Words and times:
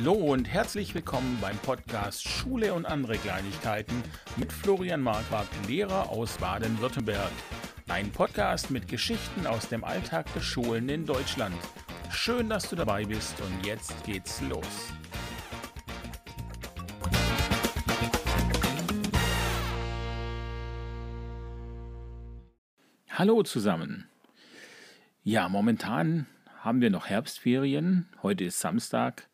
Hallo 0.00 0.12
und 0.12 0.44
herzlich 0.44 0.94
willkommen 0.94 1.38
beim 1.40 1.56
Podcast 1.58 2.22
Schule 2.22 2.72
und 2.72 2.86
andere 2.86 3.18
Kleinigkeiten 3.18 4.00
mit 4.36 4.52
Florian 4.52 5.00
Marquardt, 5.00 5.48
Lehrer 5.66 6.08
aus 6.08 6.38
Baden-Württemberg. 6.38 7.32
Ein 7.88 8.12
Podcast 8.12 8.70
mit 8.70 8.86
Geschichten 8.86 9.44
aus 9.44 9.68
dem 9.68 9.82
Alltag 9.82 10.32
der 10.34 10.40
Schulen 10.40 10.88
in 10.88 11.04
Deutschland. 11.04 11.56
Schön, 12.12 12.48
dass 12.48 12.70
du 12.70 12.76
dabei 12.76 13.06
bist 13.06 13.40
und 13.40 13.66
jetzt 13.66 14.04
geht's 14.04 14.40
los. 14.42 14.92
Hallo 23.10 23.42
zusammen. 23.42 24.08
Ja, 25.24 25.48
momentan 25.48 26.26
haben 26.60 26.80
wir 26.80 26.90
noch 26.90 27.06
Herbstferien. 27.06 28.08
Heute 28.22 28.44
ist 28.44 28.60
Samstag. 28.60 29.27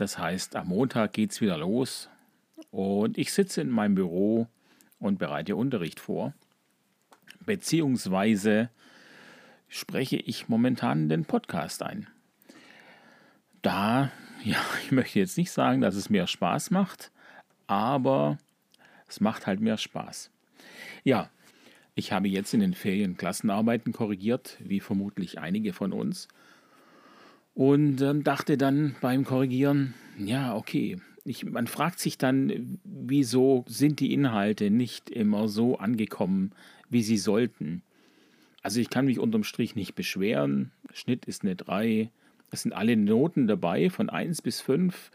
Das 0.00 0.16
heißt, 0.16 0.56
am 0.56 0.68
Montag 0.68 1.12
geht 1.12 1.30
es 1.30 1.42
wieder 1.42 1.58
los. 1.58 2.08
Und 2.70 3.18
ich 3.18 3.34
sitze 3.34 3.60
in 3.60 3.68
meinem 3.68 3.94
Büro 3.94 4.46
und 4.98 5.18
bereite 5.18 5.56
Unterricht 5.56 6.00
vor. 6.00 6.32
Beziehungsweise 7.44 8.70
spreche 9.68 10.16
ich 10.16 10.48
momentan 10.48 11.10
den 11.10 11.26
Podcast 11.26 11.82
ein. 11.82 12.06
Da, 13.60 14.10
ja, 14.42 14.64
ich 14.82 14.90
möchte 14.90 15.18
jetzt 15.18 15.36
nicht 15.36 15.50
sagen, 15.50 15.82
dass 15.82 15.96
es 15.96 16.08
mehr 16.08 16.26
Spaß 16.26 16.70
macht, 16.70 17.12
aber 17.66 18.38
es 19.06 19.20
macht 19.20 19.46
halt 19.46 19.60
mehr 19.60 19.76
Spaß. 19.76 20.30
Ja, 21.04 21.28
ich 21.94 22.10
habe 22.10 22.28
jetzt 22.28 22.54
in 22.54 22.60
den 22.60 22.72
Ferien 22.72 23.18
Klassenarbeiten 23.18 23.92
korrigiert, 23.92 24.56
wie 24.60 24.80
vermutlich 24.80 25.38
einige 25.38 25.74
von 25.74 25.92
uns. 25.92 26.26
Und 27.54 28.00
ähm, 28.00 28.22
dachte 28.24 28.56
dann 28.56 28.96
beim 29.00 29.24
Korrigieren, 29.24 29.94
ja, 30.18 30.54
okay, 30.54 30.98
ich, 31.24 31.44
man 31.44 31.66
fragt 31.66 31.98
sich 31.98 32.18
dann, 32.18 32.78
wieso 32.84 33.64
sind 33.68 34.00
die 34.00 34.12
Inhalte 34.12 34.70
nicht 34.70 35.10
immer 35.10 35.48
so 35.48 35.76
angekommen, 35.78 36.52
wie 36.88 37.02
sie 37.02 37.18
sollten. 37.18 37.82
Also 38.62 38.80
ich 38.80 38.90
kann 38.90 39.06
mich 39.06 39.18
unterm 39.18 39.44
Strich 39.44 39.74
nicht 39.74 39.94
beschweren. 39.94 40.70
Schnitt 40.92 41.24
ist 41.24 41.42
eine 41.42 41.56
3. 41.56 42.10
Es 42.50 42.62
sind 42.62 42.72
alle 42.72 42.96
Noten 42.96 43.46
dabei, 43.46 43.90
von 43.90 44.10
1 44.10 44.42
bis 44.42 44.60
5. 44.60 45.10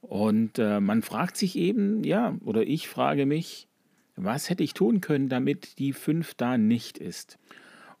Und 0.00 0.58
äh, 0.58 0.80
man 0.80 1.02
fragt 1.02 1.36
sich 1.36 1.56
eben, 1.56 2.04
ja, 2.04 2.36
oder 2.44 2.62
ich 2.62 2.88
frage 2.88 3.26
mich, 3.26 3.68
was 4.16 4.50
hätte 4.50 4.62
ich 4.62 4.74
tun 4.74 5.00
können, 5.00 5.28
damit 5.28 5.78
die 5.78 5.92
5 5.92 6.34
da 6.34 6.58
nicht 6.58 6.98
ist? 6.98 7.38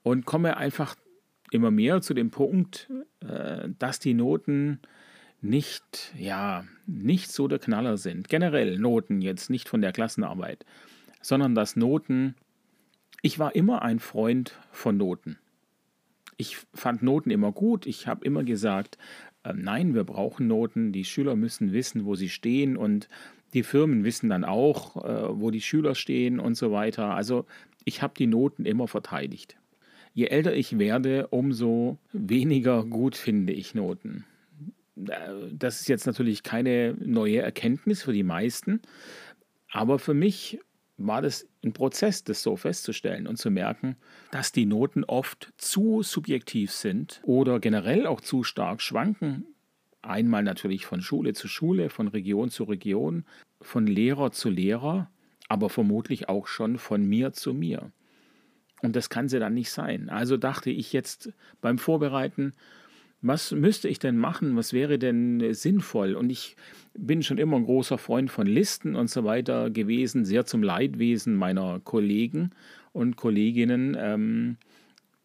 Und 0.02 0.26
komme 0.26 0.56
einfach 0.56 0.96
immer 1.54 1.70
mehr 1.70 2.00
zu 2.00 2.14
dem 2.14 2.30
Punkt, 2.30 2.90
äh, 3.20 3.68
dass 3.78 4.00
die 4.00 4.12
Noten 4.12 4.80
nicht, 5.40 6.12
ja, 6.18 6.64
nicht 6.86 7.30
so 7.30 7.48
der 7.48 7.60
Knaller 7.60 7.96
sind. 7.96 8.28
Generell 8.28 8.78
Noten 8.78 9.20
jetzt 9.20 9.50
nicht 9.50 9.68
von 9.68 9.80
der 9.80 9.92
Klassenarbeit, 9.92 10.66
sondern 11.22 11.54
dass 11.54 11.76
Noten, 11.76 12.34
ich 13.22 13.38
war 13.38 13.54
immer 13.54 13.82
ein 13.82 14.00
Freund 14.00 14.58
von 14.72 14.96
Noten. 14.96 15.38
Ich 16.36 16.56
fand 16.74 17.02
Noten 17.02 17.30
immer 17.30 17.52
gut. 17.52 17.86
Ich 17.86 18.08
habe 18.08 18.24
immer 18.24 18.42
gesagt, 18.42 18.98
äh, 19.44 19.52
nein, 19.54 19.94
wir 19.94 20.04
brauchen 20.04 20.48
Noten. 20.48 20.90
Die 20.90 21.04
Schüler 21.04 21.36
müssen 21.36 21.72
wissen, 21.72 22.04
wo 22.04 22.16
sie 22.16 22.30
stehen 22.30 22.76
und 22.76 23.08
die 23.52 23.62
Firmen 23.62 24.02
wissen 24.02 24.28
dann 24.28 24.44
auch, 24.44 24.96
äh, 25.04 25.40
wo 25.40 25.52
die 25.52 25.60
Schüler 25.60 25.94
stehen 25.94 26.40
und 26.40 26.56
so 26.56 26.72
weiter. 26.72 27.14
Also 27.14 27.46
ich 27.84 28.02
habe 28.02 28.14
die 28.18 28.26
Noten 28.26 28.64
immer 28.64 28.88
verteidigt. 28.88 29.56
Je 30.14 30.26
älter 30.26 30.54
ich 30.54 30.78
werde, 30.78 31.26
umso 31.28 31.98
weniger 32.12 32.84
gut 32.84 33.16
finde 33.16 33.52
ich 33.52 33.74
Noten. 33.74 34.24
Das 34.96 35.80
ist 35.80 35.88
jetzt 35.88 36.06
natürlich 36.06 36.42
keine 36.42 36.94
neue 37.00 37.40
Erkenntnis 37.40 38.02
für 38.02 38.12
die 38.12 38.22
meisten, 38.22 38.80
aber 39.70 39.98
für 39.98 40.14
mich 40.14 40.60
war 40.96 41.20
das 41.20 41.48
ein 41.64 41.72
Prozess, 41.72 42.22
das 42.22 42.42
so 42.42 42.56
festzustellen 42.56 43.26
und 43.26 43.36
zu 43.36 43.50
merken, 43.50 43.96
dass 44.30 44.52
die 44.52 44.66
Noten 44.66 45.02
oft 45.02 45.52
zu 45.58 46.04
subjektiv 46.04 46.70
sind 46.70 47.20
oder 47.24 47.58
generell 47.58 48.06
auch 48.06 48.20
zu 48.20 48.44
stark 48.44 48.80
schwanken 48.80 49.44
Einmal 50.04 50.42
natürlich 50.42 50.84
von 50.84 51.00
Schule 51.00 51.32
zu 51.32 51.48
Schule, 51.48 51.88
von 51.88 52.08
Region 52.08 52.50
zu 52.50 52.64
Region, 52.64 53.24
von 53.62 53.86
Lehrer 53.86 54.32
zu 54.32 54.50
Lehrer, 54.50 55.10
aber 55.48 55.70
vermutlich 55.70 56.28
auch 56.28 56.46
schon 56.46 56.78
von 56.78 57.06
mir 57.06 57.32
zu 57.32 57.54
mir. 57.54 57.90
Und 58.84 58.96
das 58.96 59.08
kann 59.08 59.28
sie 59.28 59.38
dann 59.38 59.54
nicht 59.54 59.70
sein. 59.70 60.10
Also 60.10 60.36
dachte 60.36 60.70
ich 60.70 60.92
jetzt 60.92 61.32
beim 61.60 61.78
Vorbereiten, 61.78 62.52
was 63.22 63.52
müsste 63.52 63.88
ich 63.88 63.98
denn 63.98 64.18
machen? 64.18 64.56
Was 64.56 64.74
wäre 64.74 64.98
denn 64.98 65.54
sinnvoll? 65.54 66.14
Und 66.14 66.28
ich 66.28 66.56
bin 66.92 67.22
schon 67.22 67.38
immer 67.38 67.56
ein 67.56 67.64
großer 67.64 67.96
Freund 67.96 68.30
von 68.30 68.46
Listen 68.46 68.94
und 68.94 69.08
so 69.08 69.24
weiter 69.24 69.70
gewesen, 69.70 70.26
sehr 70.26 70.44
zum 70.44 70.62
Leidwesen 70.62 71.34
meiner 71.34 71.80
Kollegen 71.80 72.50
und 72.92 73.16
Kolleginnen. 73.16 73.96
Ähm, 73.98 74.56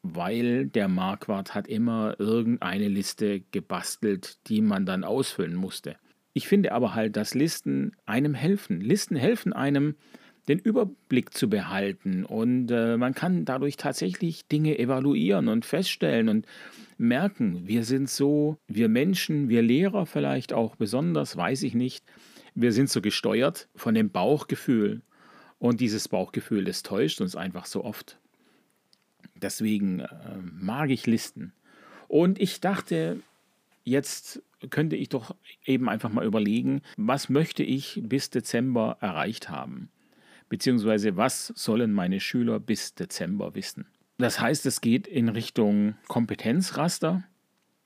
weil 0.01 0.67
der 0.67 0.87
Marquardt 0.87 1.53
hat 1.53 1.67
immer 1.67 2.15
irgendeine 2.19 2.87
Liste 2.87 3.41
gebastelt, 3.51 4.37
die 4.47 4.61
man 4.61 4.85
dann 4.85 5.03
ausfüllen 5.03 5.55
musste. 5.55 5.97
Ich 6.31 6.47
finde 6.47 6.71
aber 6.71 6.95
halt, 6.95 7.17
dass 7.17 7.33
Listen 7.33 7.91
einem 8.05 8.33
helfen. 8.33 8.79
Listen 8.79 9.17
helfen 9.17 9.51
einem, 9.51 9.95
den 10.49 10.59
Überblick 10.59 11.33
zu 11.33 11.47
behalten 11.47 12.25
und 12.25 12.71
äh, 12.71 12.97
man 12.97 13.13
kann 13.13 13.45
dadurch 13.45 13.77
tatsächlich 13.77 14.47
Dinge 14.47 14.79
evaluieren 14.79 15.47
und 15.47 15.63
feststellen 15.63 16.27
und 16.27 16.47
merken, 16.97 17.67
wir 17.67 17.85
sind 17.85 18.09
so, 18.09 18.57
wir 18.67 18.89
Menschen, 18.89 19.47
wir 19.47 19.61
Lehrer 19.61 20.07
vielleicht 20.07 20.51
auch 20.51 20.75
besonders, 20.75 21.37
weiß 21.37 21.61
ich 21.63 21.75
nicht, 21.75 22.03
wir 22.55 22.73
sind 22.73 22.89
so 22.89 22.99
gesteuert 22.99 23.69
von 23.75 23.93
dem 23.93 24.09
Bauchgefühl 24.09 25.03
und 25.59 25.81
dieses 25.81 26.07
Bauchgefühl, 26.07 26.65
das 26.65 26.81
täuscht 26.81 27.21
uns 27.21 27.35
einfach 27.35 27.67
so 27.67 27.83
oft. 27.85 28.17
Deswegen 29.35 29.99
äh, 29.99 30.09
mag 30.41 30.89
ich 30.89 31.05
Listen. 31.05 31.53
Und 32.07 32.41
ich 32.41 32.59
dachte, 32.59 33.21
jetzt 33.83 34.41
könnte 34.71 34.95
ich 34.95 35.09
doch 35.09 35.35
eben 35.63 35.87
einfach 35.89 36.11
mal 36.11 36.25
überlegen, 36.25 36.81
was 36.97 37.29
möchte 37.29 37.61
ich 37.61 38.01
bis 38.03 38.31
Dezember 38.31 38.97
erreicht 38.99 39.49
haben? 39.49 39.89
Beziehungsweise 40.49 41.15
was 41.15 41.47
sollen 41.55 41.93
meine 41.93 42.19
Schüler 42.19 42.59
bis 42.59 42.95
Dezember 42.95 43.55
wissen? 43.55 43.85
Das 44.17 44.41
heißt, 44.41 44.65
es 44.65 44.81
geht 44.81 45.07
in 45.07 45.29
Richtung 45.29 45.95
Kompetenzraster. 46.07 47.23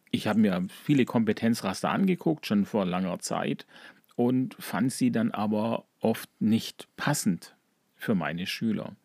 Ich 0.09 0.28
habe 0.28 0.40
mir 0.40 0.66
viele 0.69 1.06
Kompetenzraster 1.06 1.90
angeguckt, 1.90 2.47
schon 2.47 2.66
vor 2.66 2.85
langer 2.85 3.19
Zeit, 3.19 3.68
und 4.16 4.56
fand 4.59 4.91
sie 4.91 5.12
dann 5.12 5.31
aber 5.31 5.85
oft 6.00 6.29
nicht 6.40 6.88
passend 6.96 7.56
für 7.96 8.16
meine 8.16 8.47
Schüler. 8.47 8.95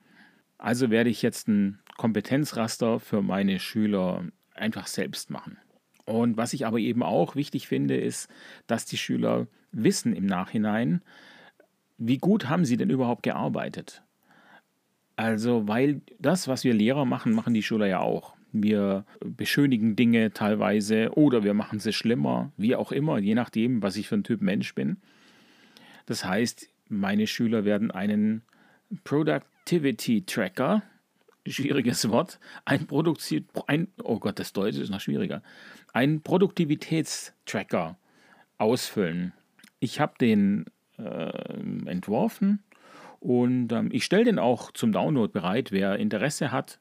Also 0.58 0.90
werde 0.90 1.10
ich 1.10 1.22
jetzt 1.22 1.48
ein 1.48 1.80
Kompetenzraster 1.96 3.00
für 3.00 3.22
meine 3.22 3.58
Schüler 3.58 4.24
einfach 4.54 4.86
selbst 4.86 5.30
machen. 5.30 5.58
Und 6.04 6.36
was 6.36 6.52
ich 6.52 6.66
aber 6.66 6.78
eben 6.78 7.02
auch 7.02 7.36
wichtig 7.36 7.68
finde, 7.68 7.96
ist, 7.96 8.30
dass 8.66 8.86
die 8.86 8.96
Schüler 8.96 9.46
wissen 9.72 10.14
im 10.14 10.26
Nachhinein, 10.26 11.02
wie 11.98 12.18
gut 12.18 12.48
haben 12.48 12.64
sie 12.64 12.76
denn 12.76 12.90
überhaupt 12.90 13.22
gearbeitet. 13.22 14.02
Also, 15.16 15.66
weil 15.66 16.00
das, 16.18 16.46
was 16.46 16.64
wir 16.64 16.72
Lehrer 16.72 17.04
machen, 17.04 17.32
machen 17.32 17.54
die 17.54 17.62
Schüler 17.62 17.86
ja 17.86 18.00
auch. 18.00 18.36
Wir 18.52 19.04
beschönigen 19.20 19.96
Dinge 19.96 20.32
teilweise 20.32 21.10
oder 21.16 21.44
wir 21.44 21.54
machen 21.54 21.80
sie 21.80 21.92
schlimmer, 21.92 22.52
wie 22.56 22.76
auch 22.76 22.92
immer, 22.92 23.18
je 23.18 23.34
nachdem, 23.34 23.82
was 23.82 23.96
ich 23.96 24.08
für 24.08 24.14
ein 24.14 24.24
Typ 24.24 24.40
Mensch 24.40 24.74
bin. 24.74 24.98
Das 26.06 26.24
heißt, 26.24 26.68
meine 26.88 27.26
Schüler 27.26 27.64
werden 27.64 27.90
einen 27.90 28.42
Productivity 29.04 30.24
Tracker 30.24 30.82
schwieriges 31.46 32.08
Wort, 32.10 32.38
ein 32.64 32.86
Produktion, 32.86 33.46
ein, 33.66 33.88
oh 34.02 34.18
Gott, 34.18 34.38
das 34.38 34.52
Deutsche 34.52 34.82
ist 34.82 34.90
noch 34.90 35.00
schwieriger, 35.00 35.42
ein 35.92 36.20
Produktivitätstracker 36.22 37.98
ausfüllen. 38.58 39.32
Ich 39.80 40.00
habe 40.00 40.14
den 40.20 40.66
äh, 40.98 41.88
entworfen 41.88 42.62
und 43.20 43.72
ähm, 43.72 43.88
ich 43.92 44.04
stelle 44.04 44.24
den 44.24 44.38
auch 44.38 44.72
zum 44.72 44.92
Download 44.92 45.32
bereit. 45.32 45.72
Wer 45.72 45.96
Interesse 45.96 46.52
hat, 46.52 46.78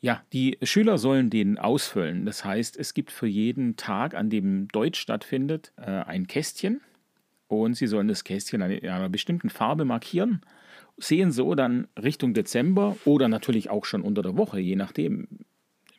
Ja, 0.00 0.22
die 0.32 0.58
Schüler 0.62 0.98
sollen 0.98 1.30
den 1.30 1.58
ausfüllen. 1.58 2.26
Das 2.26 2.44
heißt, 2.44 2.76
es 2.76 2.92
gibt 2.92 3.12
für 3.12 3.28
jeden 3.28 3.76
Tag, 3.76 4.14
an 4.14 4.30
dem 4.30 4.66
Deutsch 4.68 4.98
stattfindet, 4.98 5.72
äh, 5.76 5.84
ein 5.84 6.26
Kästchen 6.26 6.80
und 7.46 7.74
Sie 7.74 7.86
sollen 7.86 8.08
das 8.08 8.24
Kästchen 8.24 8.62
in 8.62 8.88
einer 8.88 9.08
bestimmten 9.08 9.50
Farbe 9.50 9.84
markieren, 9.84 10.40
sehen 10.98 11.30
so 11.30 11.54
dann 11.54 11.86
Richtung 12.02 12.34
Dezember 12.34 12.96
oder 13.04 13.28
natürlich 13.28 13.70
auch 13.70 13.84
schon 13.84 14.02
unter 14.02 14.22
der 14.22 14.36
Woche, 14.36 14.58
je 14.58 14.74
nachdem, 14.74 15.28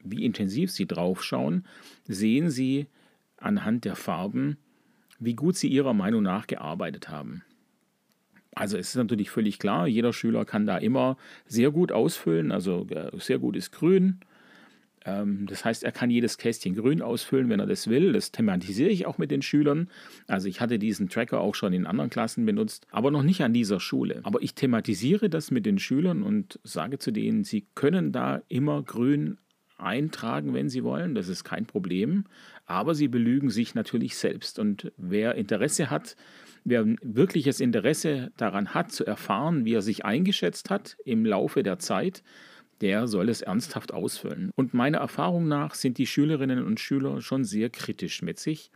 wie 0.04 0.26
intensiv 0.26 0.72
Sie 0.72 0.86
draufschauen, 0.86 1.66
sehen 2.06 2.50
Sie 2.50 2.88
anhand 3.38 3.86
der 3.86 3.96
Farben, 3.96 4.58
wie 5.20 5.36
gut 5.36 5.56
Sie 5.56 5.68
Ihrer 5.68 5.94
Meinung 5.94 6.24
nach 6.24 6.48
gearbeitet 6.48 7.10
haben. 7.10 7.44
Also 8.56 8.78
es 8.78 8.90
ist 8.90 8.96
natürlich 8.96 9.30
völlig 9.30 9.60
klar, 9.60 9.88
jeder 9.88 10.14
Schüler 10.14 10.46
kann 10.46 10.66
da 10.66 10.78
immer 10.78 11.18
sehr 11.46 11.72
gut 11.72 11.92
ausfüllen, 11.92 12.52
also 12.52 12.88
äh, 12.90 13.10
sehr 13.18 13.40
gut 13.40 13.56
ist 13.56 13.72
grün, 13.72 14.20
ähm, 15.06 15.46
das 15.48 15.66
heißt, 15.66 15.84
er 15.84 15.92
kann 15.92 16.10
jedes 16.10 16.38
Kästchen 16.38 16.76
grün 16.76 17.02
ausfüllen, 17.02 17.50
wenn 17.50 17.60
er 17.60 17.66
das 17.66 17.88
will. 17.88 18.14
Das 18.14 18.32
thematisiere 18.32 18.90
ich 18.90 19.06
auch 19.06 19.18
mit 19.18 19.32
den 19.32 19.42
Schülern. 19.42 19.90
Also 20.28 20.48
ich 20.48 20.62
hatte 20.62 20.80
diesen 20.80 21.10
Tracker 21.10 21.42
auch 21.42 21.56
schon 21.56 21.74
in 21.74 21.86
anderen 21.86 22.10
Klassen 22.10 22.46
benutzt, 22.46 22.88
aber 22.92 23.12
noch 23.12 23.24
nicht 23.24 23.42
an 23.42 23.54
dieser 23.54 23.80
Schule. 23.80 24.22
Aber 24.24 24.42
ich 24.42 24.56
thematisiere 24.56 25.30
das 25.30 25.52
mit 25.52 25.66
den 25.66 25.80
Schülern 25.80 26.24
und 26.24 26.60
sage 26.64 27.00
zu 27.00 27.12
denen, 27.12 27.44
sie 27.44 27.68
können 27.76 28.12
da 28.12 28.42
immer 28.48 28.82
grün 28.84 29.38
eintragen, 29.78 30.54
wenn 30.54 30.70
sie 30.70 30.84
wollen. 30.84 31.16
Das 31.16 31.28
ist 31.28 31.44
kein 31.44 31.66
Problem. 31.66 32.26
Aber 32.66 32.96
sie 32.96 33.10
belügen 33.10 33.50
sich 33.50 33.76
natürlich 33.76 34.16
selbst. 34.16 34.60
Und 34.60 34.94
wer 34.96 35.36
Interesse 35.36 35.90
hat, 35.90 36.16
wer 36.66 36.86
wirkliches 37.02 37.60
Interesse 37.60 38.32
daran 38.38 38.74
hat, 38.74 38.92
zu 38.92 39.06
erfahren, 39.06 39.66
wie 39.66 39.74
er 39.74 39.82
sich 39.82 40.06
eingeschätzt 40.06 40.70
hat 40.70 40.98
im 41.06 41.26
Laufe 41.26 41.64
der 41.64 41.80
Zeit, 41.80 42.24
der 42.82 43.08
soll 43.08 43.30
es 43.30 43.42
ernsthaft 43.42 43.94
ausfüllen. 43.94 44.52
Und 44.56 44.74
meiner 44.74 44.98
Erfahrung 44.98 45.48
nach 45.48 45.74
sind 45.74 45.98
die 45.98 46.08
Schülerinnen 46.08 46.66
und 46.66 46.80
Schüler 46.80 47.22
schon 47.22 47.44
sehr 47.44 47.70
kritisch 47.70 48.22
mit 48.22 48.40
sich. 48.40 48.72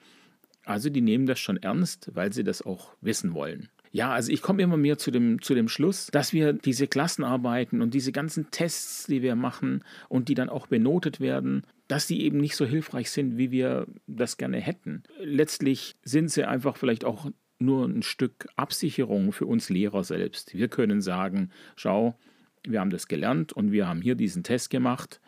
Also 0.63 0.89
die 0.89 1.01
nehmen 1.01 1.25
das 1.25 1.39
schon 1.39 1.57
ernst, 1.57 2.11
weil 2.13 2.33
sie 2.33 2.43
das 2.43 2.61
auch 2.61 2.95
wissen 3.01 3.33
wollen. 3.33 3.69
Ja, 3.91 4.11
also 4.11 4.31
ich 4.31 4.41
komme 4.41 4.61
immer 4.61 4.77
mehr 4.77 4.97
zu 4.97 5.11
dem, 5.11 5.41
zu 5.41 5.55
dem 5.55 5.69
Schluss, 5.69 6.07
dass 6.07 6.33
wir 6.33 6.53
diese 6.53 6.87
Klassenarbeiten 6.87 7.81
und 7.81 7.93
diese 7.93 8.11
ganzen 8.11 8.51
Tests, 8.51 9.05
die 9.07 9.21
wir 9.21 9.35
machen 9.35 9.83
und 10.09 10.29
die 10.29 10.35
dann 10.35 10.49
auch 10.49 10.67
benotet 10.67 11.19
werden, 11.19 11.63
dass 11.87 12.05
die 12.05 12.23
eben 12.23 12.37
nicht 12.37 12.55
so 12.55 12.65
hilfreich 12.65 13.09
sind, 13.11 13.37
wie 13.37 13.51
wir 13.51 13.87
das 14.05 14.37
gerne 14.37 14.59
hätten. 14.59 15.03
Letztlich 15.19 15.95
sind 16.03 16.29
sie 16.29 16.43
einfach 16.43 16.75
vielleicht 16.77 17.05
auch 17.05 17.29
nur 17.59 17.86
ein 17.86 18.04
Stück 18.04 18.48
Absicherung 18.56 19.31
für 19.31 19.45
uns 19.45 19.69
Lehrer 19.69 20.04
selbst. 20.04 20.54
Wir 20.54 20.68
können 20.68 21.01
sagen, 21.01 21.51
schau, 21.75 22.18
wir 22.63 22.80
haben 22.80 22.89
das 22.89 23.07
gelernt 23.07 23.54
und 23.54 23.71
wir 23.71 23.88
haben 23.88 24.01
hier 24.01 24.15
diesen 24.15 24.44
Test 24.44 24.69
gemacht. 24.69 25.21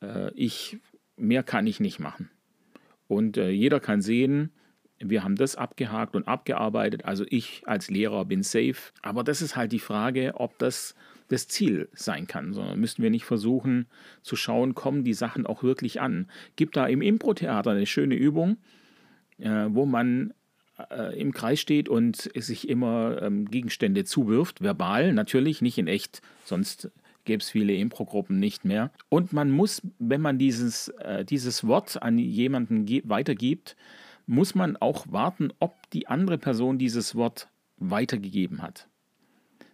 Äh, 0.00 0.32
ich, 0.34 0.78
mehr 1.16 1.42
kann 1.42 1.66
ich 1.66 1.80
nicht 1.80 1.98
machen. 1.98 2.30
Und 3.06 3.36
äh, 3.36 3.50
jeder 3.50 3.80
kann 3.80 4.00
sehen, 4.00 4.50
wir 4.98 5.24
haben 5.24 5.36
das 5.36 5.56
abgehakt 5.56 6.14
und 6.14 6.26
abgearbeitet. 6.28 7.04
Also 7.04 7.24
ich 7.28 7.62
als 7.66 7.90
Lehrer 7.90 8.24
bin 8.24 8.42
safe. 8.42 8.92
Aber 9.02 9.24
das 9.24 9.42
ist 9.42 9.56
halt 9.56 9.72
die 9.72 9.80
Frage, 9.80 10.34
ob 10.36 10.58
das 10.58 10.94
das 11.28 11.48
Ziel 11.48 11.88
sein 11.94 12.26
kann, 12.26 12.52
sondern 12.52 12.78
müssten 12.78 13.02
wir 13.02 13.10
nicht 13.10 13.24
versuchen 13.24 13.86
zu 14.22 14.36
schauen, 14.36 14.74
kommen 14.74 15.04
die 15.04 15.14
Sachen 15.14 15.46
auch 15.46 15.62
wirklich 15.62 16.00
an. 16.00 16.30
Gibt 16.56 16.76
da 16.76 16.86
im 16.86 17.02
Impro-Theater 17.02 17.70
eine 17.70 17.86
schöne 17.86 18.14
Übung, 18.14 18.58
äh, 19.38 19.66
wo 19.68 19.86
man 19.86 20.34
äh, 20.90 21.18
im 21.18 21.32
Kreis 21.32 21.60
steht 21.60 21.88
und 21.88 22.30
sich 22.34 22.68
immer 22.68 23.22
ähm, 23.22 23.46
Gegenstände 23.50 24.04
zuwirft, 24.04 24.60
verbal 24.60 25.12
natürlich, 25.12 25.62
nicht 25.62 25.78
in 25.78 25.86
echt, 25.86 26.22
sonst 26.44 26.90
gäbe 27.24 27.40
es 27.40 27.50
viele 27.50 27.74
Impro-Gruppen 27.74 28.38
nicht 28.38 28.64
mehr. 28.64 28.90
Und 29.08 29.32
man 29.32 29.50
muss, 29.50 29.82
wenn 29.98 30.20
man 30.20 30.38
dieses, 30.38 30.88
äh, 30.88 31.24
dieses 31.24 31.66
Wort 31.66 32.02
an 32.02 32.18
jemanden 32.18 32.86
weitergibt, 33.08 33.76
muss 34.26 34.54
man 34.54 34.76
auch 34.76 35.06
warten, 35.10 35.52
ob 35.58 35.90
die 35.90 36.06
andere 36.06 36.38
Person 36.38 36.78
dieses 36.78 37.14
Wort 37.14 37.48
weitergegeben 37.76 38.62
hat. 38.62 38.88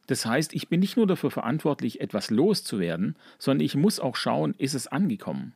Das 0.07 0.27
heißt, 0.27 0.55
ich 0.55 0.69
bin 0.69 0.81
nicht 0.81 0.97
nur 0.97 1.07
dafür 1.07 1.31
verantwortlich, 1.31 2.01
etwas 2.01 2.31
loszuwerden, 2.31 3.17
sondern 3.39 3.65
ich 3.65 3.77
muss 3.77 4.01
auch 4.01 4.17
schauen, 4.17 4.55
ist 4.59 4.75
es 4.75 4.89
angekommen. 4.89 5.55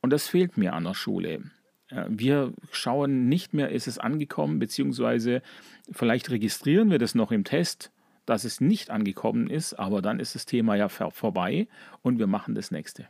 Und 0.00 0.10
das 0.10 0.26
fehlt 0.26 0.56
mir 0.56 0.72
an 0.72 0.84
der 0.84 0.94
Schule. 0.94 1.42
Äh, 1.92 2.04
wir 2.08 2.52
schauen 2.70 3.28
nicht 3.28 3.54
mehr, 3.54 3.70
ist 3.70 3.86
es 3.86 3.98
angekommen, 3.98 4.58
beziehungsweise 4.58 5.42
vielleicht 5.90 6.30
registrieren 6.30 6.90
wir 6.90 6.98
das 6.98 7.14
noch 7.14 7.32
im 7.32 7.44
Test, 7.44 7.90
dass 8.26 8.44
es 8.44 8.60
nicht 8.60 8.90
angekommen 8.90 9.50
ist, 9.50 9.74
aber 9.74 10.00
dann 10.00 10.20
ist 10.20 10.34
das 10.34 10.46
Thema 10.46 10.76
ja 10.76 10.88
vorbei 10.88 11.66
und 12.02 12.18
wir 12.18 12.26
machen 12.26 12.54
das 12.54 12.70
nächste. 12.70 13.06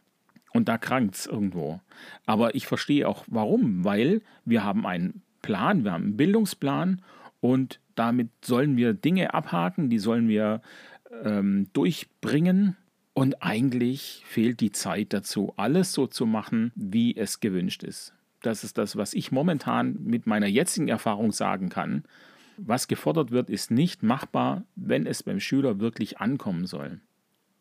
Und 0.52 0.68
da 0.68 0.78
krankt 0.78 1.14
es 1.14 1.26
irgendwo. 1.26 1.80
Aber 2.26 2.54
ich 2.54 2.66
verstehe 2.66 3.08
auch 3.08 3.24
warum, 3.26 3.84
weil 3.84 4.22
wir 4.44 4.64
haben 4.64 4.86
einen 4.86 5.22
Plan, 5.42 5.84
wir 5.84 5.92
haben 5.92 6.04
einen 6.04 6.16
Bildungsplan 6.16 7.02
und 7.40 7.80
damit 7.94 8.30
sollen 8.42 8.76
wir 8.76 8.94
Dinge 8.94 9.34
abhaken, 9.34 9.90
die 9.90 9.98
sollen 9.98 10.28
wir 10.28 10.62
ähm, 11.24 11.68
durchbringen. 11.72 12.76
Und 13.14 13.42
eigentlich 13.42 14.22
fehlt 14.26 14.60
die 14.60 14.72
Zeit 14.72 15.12
dazu, 15.12 15.52
alles 15.56 15.92
so 15.92 16.06
zu 16.06 16.24
machen, 16.24 16.72
wie 16.74 17.14
es 17.14 17.40
gewünscht 17.40 17.82
ist 17.82 18.14
das 18.42 18.64
ist 18.64 18.78
das, 18.78 18.96
was 18.96 19.14
ich 19.14 19.32
momentan 19.32 19.96
mit 20.02 20.26
meiner 20.26 20.46
jetzigen 20.46 20.88
Erfahrung 20.88 21.32
sagen 21.32 21.68
kann. 21.68 22.04
Was 22.56 22.88
gefordert 22.88 23.30
wird, 23.30 23.48
ist 23.48 23.70
nicht 23.70 24.02
machbar, 24.02 24.64
wenn 24.76 25.06
es 25.06 25.22
beim 25.22 25.40
Schüler 25.40 25.80
wirklich 25.80 26.18
ankommen 26.18 26.66
soll. 26.66 27.00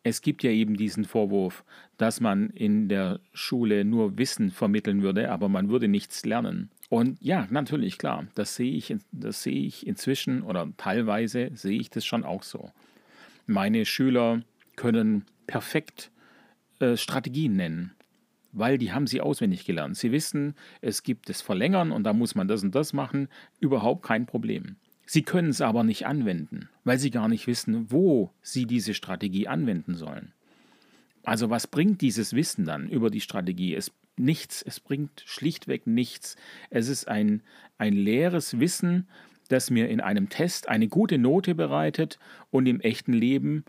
Es 0.04 0.22
gibt 0.22 0.42
ja 0.44 0.50
eben 0.50 0.76
diesen 0.76 1.06
Vorwurf, 1.06 1.64
dass 1.98 2.20
man 2.20 2.50
in 2.50 2.90
der 2.90 3.20
Schule 3.34 3.86
nur 3.86 4.18
Wissen 4.18 4.50
vermitteln 4.50 5.04
würde, 5.04 5.32
aber 5.32 5.48
man 5.48 5.70
würde 5.70 5.88
nichts 5.88 6.26
lernen. 6.26 6.72
Und 6.90 7.22
ja, 7.22 7.48
natürlich, 7.52 7.98
klar, 7.98 8.26
das 8.34 8.56
sehe 8.56 8.74
ich, 8.74 8.96
das 9.12 9.44
sehe 9.44 9.62
ich 9.62 9.86
inzwischen 9.86 10.42
oder 10.42 10.68
teilweise 10.78 11.52
sehe 11.54 11.80
ich 11.80 11.90
das 11.92 12.06
schon 12.06 12.26
auch 12.26 12.44
so. 12.44 12.72
Meine 13.46 13.86
Schüler 13.86 14.42
können 14.76 15.26
perfekt 15.46 16.12
äh, 16.80 16.98
Strategien 16.98 17.56
nennen 17.56 17.92
weil 18.52 18.78
die 18.78 18.92
haben 18.92 19.08
sie 19.08 19.22
auswendig 19.22 19.66
gelernt. 19.66 19.98
Sie 19.98 20.12
wissen, 20.12 20.56
es 20.82 21.04
gibt 21.04 21.30
das 21.30 21.42
Verlängern 21.42 21.92
und 21.92 22.04
da 22.04 22.14
muss 22.14 22.36
man 22.36 22.48
das 22.48 22.64
und 22.64 22.76
das 22.76 22.94
machen, 22.94 23.28
überhaupt 23.60 24.04
kein 24.04 24.26
Problem. 24.26 24.76
Sie 25.06 25.24
können 25.24 25.50
es 25.50 25.62
aber 25.62 25.84
nicht 25.84 26.06
anwenden, 26.06 26.70
weil 26.84 26.98
sie 26.98 27.12
gar 27.12 27.28
nicht 27.28 27.48
wissen, 27.48 27.92
wo 27.92 28.32
sie 28.42 28.66
diese 28.66 28.94
Strategie 28.94 29.48
anwenden 29.48 29.96
sollen. 29.96 30.34
Also 31.24 31.50
was 31.50 31.68
bringt 31.68 32.02
dieses 32.02 32.34
Wissen 32.34 32.66
dann 32.66 32.90
über 32.90 33.10
die 33.10 33.22
Strategie? 33.22 33.76
Es 33.76 33.92
nichts, 34.18 34.62
es 34.62 34.80
bringt 34.80 35.24
schlichtweg 35.26 35.88
nichts. 35.88 36.36
Es 36.70 36.88
ist 36.88 37.08
ein, 37.08 37.42
ein 37.78 37.94
leeres 37.94 38.60
Wissen, 38.60 39.08
das 39.52 39.70
mir 39.70 39.90
in 39.90 40.02
einem 40.02 40.30
Test 40.30 40.70
eine 40.70 40.88
gute 40.88 41.18
Note 41.18 41.56
bereitet 41.56 42.20
und 42.50 42.66
im 42.68 42.80
echten 42.80 43.14
Leben 43.14 43.66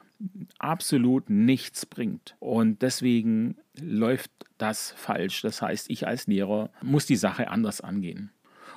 absolut 0.59 1.31
nichts 1.31 1.87
bringt. 1.87 2.37
Und 2.39 2.83
deswegen 2.83 3.57
läuft 3.81 4.31
das 4.59 4.93
falsch. 4.93 5.43
Das 5.43 5.63
heißt, 5.63 5.91
ich 5.91 6.07
als 6.07 6.27
Lehrer 6.27 6.71
muss 6.83 7.07
die 7.07 7.17
Sache 7.17 7.49
anders 7.49 7.81
angehen. 7.81 8.31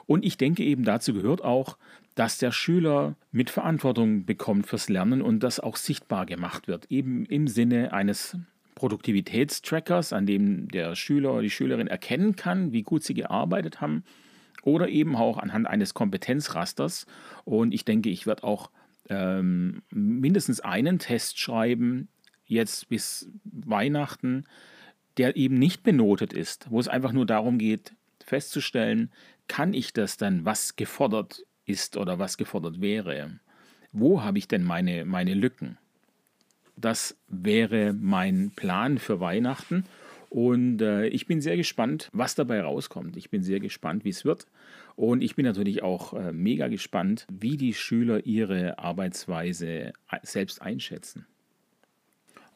Und 0.07 0.23
ich 0.23 0.37
denke 0.37 0.63
eben 0.63 0.83
dazu 0.83 1.13
gehört 1.13 1.43
auch, 1.43 1.77
dass 2.15 2.37
der 2.37 2.51
Schüler 2.51 3.15
mit 3.31 3.49
Verantwortung 3.49 4.25
bekommt 4.25 4.67
fürs 4.67 4.87
Lernen 4.87 5.21
und 5.21 5.41
das 5.41 5.59
auch 5.59 5.75
sichtbar 5.75 6.25
gemacht 6.25 6.67
wird, 6.67 6.85
eben 6.89 7.25
im 7.25 7.47
Sinne 7.47 7.91
eines 7.91 8.37
Produktivitätstrackers, 8.75 10.13
an 10.13 10.25
dem 10.25 10.67
der 10.69 10.95
Schüler 10.95 11.33
oder 11.33 11.41
die 11.41 11.49
Schülerin 11.49 11.87
erkennen 11.87 12.35
kann, 12.35 12.71
wie 12.71 12.83
gut 12.83 13.03
sie 13.03 13.13
gearbeitet 13.13 13.81
haben 13.81 14.03
oder 14.65 14.89
eben 14.89 15.15
auch 15.15 15.37
anhand 15.37 15.67
eines 15.67 15.93
Kompetenzrasters. 15.93 17.05
Und 17.45 17.73
ich 17.73 17.85
denke, 17.85 18.09
ich 18.09 18.27
werde 18.27 18.43
auch 18.43 18.71
ähm, 19.09 19.83
mindestens 19.89 20.59
einen 20.59 20.99
Test 20.99 21.39
schreiben, 21.39 22.09
jetzt 22.45 22.89
bis 22.89 23.29
Weihnachten, 23.45 24.45
der 25.17 25.37
eben 25.37 25.57
nicht 25.57 25.83
benotet 25.83 26.33
ist, 26.33 26.69
wo 26.69 26.79
es 26.79 26.87
einfach 26.87 27.13
nur 27.13 27.25
darum 27.25 27.57
geht, 27.57 27.93
festzustellen, 28.23 29.11
kann 29.47 29.73
ich 29.73 29.93
das 29.93 30.17
dann, 30.17 30.43
was 30.45 30.75
gefordert 30.75 31.45
ist 31.65 31.95
oder 31.95 32.19
was 32.19 32.37
gefordert 32.37 32.81
wäre? 32.81 33.39
Wo 33.91 34.23
habe 34.23 34.39
ich 34.39 34.47
denn 34.47 34.63
meine, 34.63 35.05
meine 35.05 35.35
Lücken? 35.35 35.77
Das 36.75 37.17
wäre 37.27 37.93
mein 37.93 38.51
Plan 38.55 38.97
für 38.97 39.19
Weihnachten. 39.19 39.85
Und 40.29 40.81
äh, 40.81 41.07
ich 41.07 41.27
bin 41.27 41.41
sehr 41.41 41.57
gespannt, 41.57 42.09
was 42.13 42.35
dabei 42.35 42.61
rauskommt. 42.61 43.17
Ich 43.17 43.29
bin 43.29 43.43
sehr 43.43 43.59
gespannt, 43.59 44.05
wie 44.05 44.09
es 44.09 44.25
wird. 44.25 44.47
Und 44.95 45.21
ich 45.21 45.35
bin 45.35 45.45
natürlich 45.45 45.83
auch 45.83 46.13
äh, 46.13 46.31
mega 46.31 46.67
gespannt, 46.67 47.27
wie 47.29 47.57
die 47.57 47.73
Schüler 47.73 48.25
ihre 48.25 48.79
Arbeitsweise 48.79 49.93
selbst 50.23 50.61
einschätzen. 50.61 51.25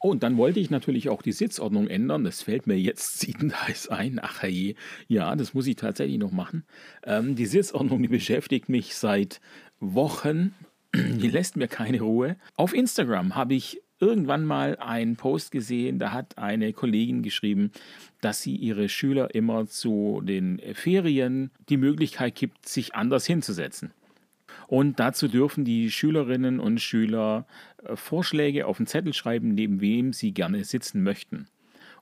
Oh, 0.01 0.11
und 0.11 0.23
dann 0.23 0.37
wollte 0.37 0.61
ich 0.61 0.69
natürlich 0.69 1.09
auch 1.09 1.21
die 1.21 1.33
Sitzordnung 1.33 1.87
ändern. 1.87 2.23
Das 2.23 2.41
fällt 2.41 2.67
mir 2.67 2.79
jetzt 2.79 3.19
siedend 3.19 3.67
heiß 3.67 3.89
ein. 3.89 4.19
Ach 4.21 4.43
je, 4.43 4.75
ja, 5.07 5.35
das 5.35 5.53
muss 5.53 5.67
ich 5.67 5.75
tatsächlich 5.75 6.17
noch 6.17 6.31
machen. 6.31 6.63
Ähm, 7.03 7.35
die 7.35 7.45
Sitzordnung, 7.45 8.01
die 8.01 8.07
beschäftigt 8.07 8.69
mich 8.69 8.95
seit 8.95 9.41
Wochen. 9.79 10.53
Die 10.95 11.29
lässt 11.29 11.55
mir 11.55 11.67
keine 11.67 12.01
Ruhe. 12.01 12.35
Auf 12.55 12.73
Instagram 12.73 13.35
habe 13.35 13.53
ich 13.53 13.79
irgendwann 13.99 14.45
mal 14.45 14.77
einen 14.77 15.15
Post 15.15 15.51
gesehen, 15.51 15.99
da 15.99 16.11
hat 16.11 16.37
eine 16.37 16.73
Kollegin 16.73 17.21
geschrieben, 17.21 17.71
dass 18.21 18.41
sie 18.41 18.55
ihre 18.55 18.89
Schüler 18.89 19.33
immer 19.35 19.67
zu 19.67 20.21
den 20.23 20.61
Ferien 20.73 21.51
die 21.69 21.77
Möglichkeit 21.77 22.35
gibt, 22.35 22.67
sich 22.67 22.95
anders 22.95 23.25
hinzusetzen. 23.25 23.91
Und 24.67 24.99
dazu 24.99 25.27
dürfen 25.27 25.65
die 25.65 25.89
Schülerinnen 25.89 26.59
und 26.59 26.79
Schüler 26.79 27.47
äh, 27.83 27.95
Vorschläge 27.95 28.67
auf 28.67 28.77
den 28.77 28.87
Zettel 28.87 29.13
schreiben, 29.13 29.53
neben 29.53 29.81
wem 29.81 30.13
sie 30.13 30.33
gerne 30.33 30.63
sitzen 30.63 31.03
möchten. 31.03 31.47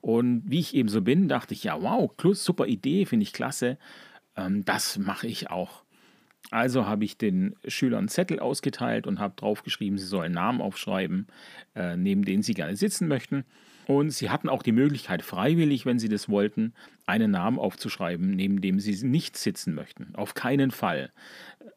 Und 0.00 0.42
wie 0.46 0.60
ich 0.60 0.74
eben 0.74 0.88
so 0.88 1.02
bin, 1.02 1.28
dachte 1.28 1.54
ich, 1.54 1.64
ja, 1.64 1.80
wow, 1.80 2.10
super 2.32 2.66
Idee, 2.66 3.06
finde 3.06 3.24
ich 3.24 3.32
klasse. 3.32 3.78
Ähm, 4.36 4.64
das 4.64 4.98
mache 4.98 5.26
ich 5.26 5.50
auch. 5.50 5.82
Also 6.50 6.86
habe 6.86 7.04
ich 7.04 7.18
den 7.18 7.54
Schülern 7.66 8.08
Zettel 8.08 8.40
ausgeteilt 8.40 9.06
und 9.06 9.18
habe 9.18 9.34
draufgeschrieben, 9.36 9.98
sie 9.98 10.06
sollen 10.06 10.32
Namen 10.32 10.60
aufschreiben, 10.60 11.26
äh, 11.74 11.96
neben 11.96 12.24
denen 12.24 12.42
sie 12.42 12.54
gerne 12.54 12.76
sitzen 12.76 13.06
möchten. 13.06 13.44
Und 13.86 14.10
sie 14.10 14.28
hatten 14.28 14.48
auch 14.48 14.62
die 14.62 14.72
Möglichkeit, 14.72 15.22
freiwillig, 15.22 15.86
wenn 15.86 15.98
sie 15.98 16.10
das 16.10 16.28
wollten, 16.28 16.74
einen 17.06 17.30
Namen 17.30 17.58
aufzuschreiben, 17.58 18.30
neben 18.30 18.60
dem 18.60 18.80
sie 18.80 19.06
nicht 19.06 19.36
sitzen 19.36 19.74
möchten. 19.74 20.14
Auf 20.14 20.34
keinen 20.34 20.70
Fall. 20.70 21.10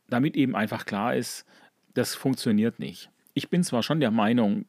Damit 0.10 0.36
eben 0.36 0.56
einfach 0.56 0.86
klar 0.86 1.16
ist, 1.16 1.46
das 1.94 2.16
funktioniert 2.16 2.80
nicht. 2.80 3.10
Ich 3.34 3.50
bin 3.50 3.64
zwar 3.64 3.82
schon 3.82 4.02
der 4.02 4.12
Meinung, 4.12 4.66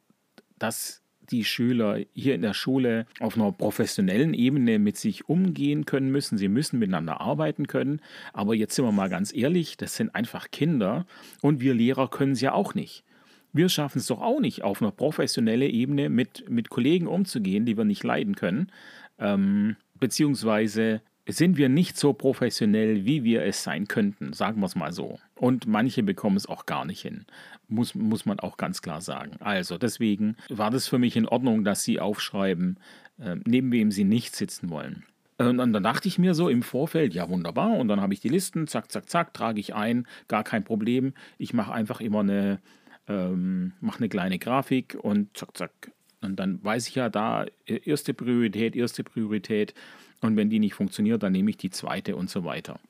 dass 0.59 1.02
die 1.31 1.45
Schüler 1.45 1.99
hier 2.15 2.35
in 2.35 2.43
der 2.43 2.55
Schule 2.55 3.07
auf 3.21 3.37
einer 3.37 3.53
professionellen 3.53 4.35
Ebene 4.35 4.79
mit 4.79 4.97
sich 4.97 5.29
umgehen 5.29 5.87
können 5.87 6.11
müssen. 6.11 6.39
Sie 6.39 6.49
müssen 6.49 6.79
miteinander 6.79 7.21
arbeiten 7.21 7.67
können. 7.67 8.01
Aber 8.33 8.55
jetzt 8.55 8.75
sind 8.75 8.85
wir 8.85 8.93
mal 8.93 9.09
ganz 9.09 9.35
ehrlich, 9.35 9.77
das 9.77 9.97
sind 9.97 10.15
einfach 10.15 10.51
Kinder 10.51 11.07
und 11.41 11.61
wir 11.61 11.75
Lehrer 11.75 12.09
können 12.09 12.33
es 12.33 12.41
ja 12.41 12.53
auch 12.53 12.75
nicht. 12.75 13.05
Wir 13.53 13.69
schaffen 13.69 13.99
es 13.99 14.07
doch 14.07 14.21
auch 14.21 14.41
nicht, 14.41 14.63
auf 14.63 14.81
einer 14.81 14.93
professionellen 14.93 15.71
Ebene 15.71 16.09
mit, 16.09 16.49
mit 16.49 16.71
Kollegen 16.71 17.07
umzugehen, 17.07 17.67
die 17.67 17.77
wir 17.77 17.85
nicht 17.85 18.03
leiden 18.03 18.35
können. 18.35 18.73
Ähm, 19.19 19.77
beziehungsweise 20.01 21.03
sind 21.29 21.57
wir 21.57 21.69
nicht 21.69 21.97
so 21.97 22.13
professionell, 22.13 23.05
wie 23.05 23.23
wir 23.23 23.45
es 23.45 23.63
sein 23.63 23.87
könnten, 23.87 24.33
sagen 24.33 24.61
wir 24.61 24.67
es 24.67 24.75
mal 24.75 24.93
so. 24.93 25.19
Und 25.35 25.67
manche 25.67 26.03
bekommen 26.03 26.37
es 26.37 26.47
auch 26.47 26.67
gar 26.67 26.85
nicht 26.85 27.01
hin, 27.03 27.27
muss, 27.69 27.95
muss 27.95 28.27
man 28.27 28.41
auch 28.41 28.57
ganz 28.57 28.83
klar 28.83 29.01
sagen. 29.01 29.37
Also 29.41 29.79
deswegen 29.79 30.37
war 30.49 30.71
das 30.71 30.89
für 30.89 30.99
mich 30.99 31.17
in 31.17 31.29
Ordnung, 31.29 31.65
dass 31.65 31.85
sie 31.85 32.01
aufschreiben, 32.01 32.79
äh, 33.19 33.37
neben 33.45 33.71
wem 33.73 33.91
sie 33.91 34.05
nicht 34.05 34.35
sitzen 34.35 34.71
wollen. 34.71 35.05
Und 35.39 35.59
dann 35.59 35.83
dachte 35.83 36.09
ich 36.09 36.19
mir 36.19 36.35
so 36.35 36.49
im 36.49 36.63
Vorfeld, 36.63 37.15
ja 37.15 37.29
wunderbar, 37.29 37.77
und 37.77 37.89
dann 37.89 38.01
habe 38.01 38.15
ich 38.15 38.21
die 38.21 38.29
Listen, 38.29 38.67
zack, 38.67 38.93
zack, 38.93 39.09
zack, 39.09 39.35
trage 39.35 39.61
ich 39.61 39.75
ein, 39.75 40.07
gar 40.29 40.45
kein 40.45 40.63
Problem. 40.63 41.15
Ich 41.39 41.53
mache 41.53 41.73
einfach 41.73 42.01
immer 42.01 42.21
eine, 42.21 42.61
ähm, 43.09 43.73
mache 43.81 43.99
eine 43.99 44.09
kleine 44.09 44.39
Grafik 44.39 44.97
und 45.01 45.37
zack, 45.37 45.57
zack. 45.57 45.93
Und 46.21 46.37
dann 46.37 46.63
weiß 46.63 46.89
ich 46.89 46.95
ja 46.95 47.09
da, 47.09 47.47
äh, 47.67 47.81
erste 47.85 48.15
Priorität, 48.15 48.77
erste 48.77 49.03
Priorität. 49.03 49.75
Und 50.23 50.37
wenn 50.37 50.49
die 50.49 50.61
nicht 50.61 50.75
funktioniert, 50.75 51.23
dann 51.23 51.33
nehme 51.33 51.51
ich 51.51 51.59
die 51.59 51.71
zweite 51.71 52.17
und 52.17 52.31
so 52.31 52.45
weiter. 52.45 52.81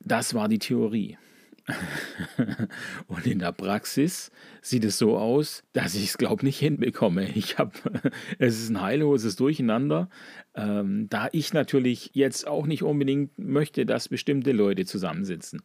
Das 0.00 0.34
war 0.34 0.48
die 0.48 0.58
Theorie. 0.58 1.18
und 3.06 3.26
in 3.26 3.38
der 3.38 3.52
Praxis 3.52 4.30
sieht 4.60 4.84
es 4.84 4.98
so 4.98 5.16
aus, 5.16 5.62
dass 5.72 5.94
ich 5.94 6.06
es, 6.06 6.18
glaube 6.18 6.44
nicht 6.44 6.58
hinbekomme. 6.58 7.30
Ich 7.34 7.58
habe, 7.58 7.72
es 8.38 8.60
ist 8.60 8.70
ein 8.70 8.80
heilloses 8.80 9.36
Durcheinander, 9.36 10.10
ähm, 10.54 11.08
da 11.08 11.28
ich 11.32 11.52
natürlich 11.52 12.10
jetzt 12.14 12.46
auch 12.46 12.66
nicht 12.66 12.82
unbedingt 12.82 13.38
möchte, 13.38 13.86
dass 13.86 14.08
bestimmte 14.08 14.52
Leute 14.52 14.84
zusammensitzen. 14.84 15.62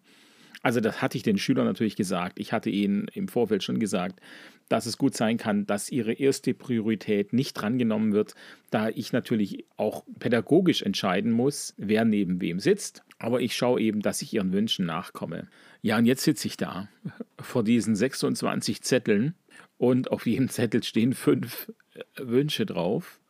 Also 0.67 0.81
das 0.81 1.01
hatte 1.01 1.15
ich 1.15 1.23
den 1.23 1.37
Schülern 1.37 1.65
natürlich 1.65 1.95
gesagt. 1.95 2.41
Ich 2.41 2.51
hatte 2.51 2.69
ihnen 2.69 3.07
im 3.13 3.29
Vorfeld 3.29 3.63
schon 3.63 3.79
gesagt, 3.79 4.19
dass 4.67 4.85
es 4.85 4.97
gut 4.97 5.15
sein 5.15 5.37
kann, 5.37 5.65
dass 5.65 5.89
ihre 5.89 6.11
erste 6.11 6.53
Priorität 6.53 7.31
nicht 7.31 7.53
drangenommen 7.53 8.11
wird, 8.11 8.35
da 8.69 8.89
ich 8.89 9.13
natürlich 9.13 9.63
auch 9.77 10.03
pädagogisch 10.19 10.81
entscheiden 10.81 11.31
muss, 11.31 11.73
wer 11.77 12.03
neben 12.03 12.41
wem 12.41 12.59
sitzt. 12.59 13.05
Aber 13.17 13.39
ich 13.39 13.55
schaue 13.55 13.79
eben, 13.79 14.01
dass 14.01 14.21
ich 14.21 14.33
ihren 14.33 14.51
Wünschen 14.51 14.85
nachkomme. 14.85 15.47
Ja, 15.83 15.97
und 15.99 16.05
jetzt 16.05 16.23
sitze 16.23 16.49
ich 16.49 16.57
da 16.57 16.89
vor 17.39 17.63
diesen 17.63 17.95
26 17.95 18.81
Zetteln 18.81 19.35
und 19.77 20.11
auf 20.11 20.25
jedem 20.25 20.49
Zettel 20.49 20.83
stehen 20.83 21.13
fünf 21.13 21.71
äh, 21.93 22.01
Wünsche 22.17 22.65
drauf 22.65 23.21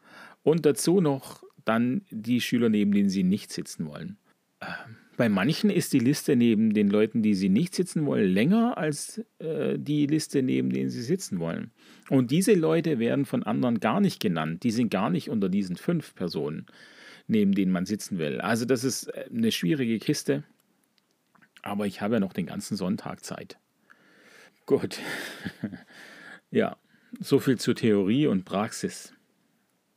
und 0.41 0.65
dazu 0.65 1.01
noch 1.01 1.43
dann 1.65 2.01
die 2.09 2.41
Schüler, 2.41 2.69
neben 2.69 2.93
denen 2.93 3.09
sie 3.09 3.23
nicht 3.23 3.51
sitzen 3.51 3.85
wollen. 3.85 4.17
Ähm, 4.59 4.95
bei 5.17 5.29
manchen 5.29 5.71
ist 5.71 5.93
die 5.93 5.99
Liste 5.99 6.35
neben 6.35 6.73
den 6.73 6.89
Leuten, 6.89 7.23
die 7.23 7.33
sie 7.33 7.49
nicht 7.49 7.73
sitzen 7.73 8.05
wollen, 8.05 8.31
länger 8.31 8.77
als 8.77 9.21
äh, 9.39 9.77
die 9.77 10.05
Liste, 10.05 10.43
neben 10.43 10.69
denen 10.69 10.91
sie 10.91 11.01
sitzen 11.01 11.39
wollen. 11.39 11.71
Und 12.09 12.29
diese 12.29 12.53
Leute 12.53 12.99
werden 12.99 13.25
von 13.25 13.43
anderen 13.43 13.79
gar 13.79 13.99
nicht 13.99 14.21
genannt. 14.21 14.63
Die 14.63 14.71
sind 14.71 14.91
gar 14.91 15.09
nicht 15.09 15.29
unter 15.29 15.49
diesen 15.49 15.75
fünf 15.75 16.13
Personen, 16.13 16.67
neben 17.27 17.53
denen 17.53 17.71
man 17.71 17.87
sitzen 17.87 18.19
will. 18.19 18.39
Also 18.39 18.65
das 18.65 18.83
ist 18.83 19.07
äh, 19.07 19.25
eine 19.33 19.51
schwierige 19.51 19.97
Kiste. 19.97 20.43
Aber 21.63 21.87
ich 21.87 21.99
habe 21.99 22.13
ja 22.15 22.19
noch 22.19 22.33
den 22.33 22.45
ganzen 22.45 22.77
Sonntag 22.77 23.25
Zeit. 23.25 23.57
Gut. 24.67 24.99
ja, 26.51 26.77
so 27.19 27.39
viel 27.39 27.57
zur 27.57 27.73
Theorie 27.73 28.27
und 28.27 28.45
Praxis. 28.45 29.13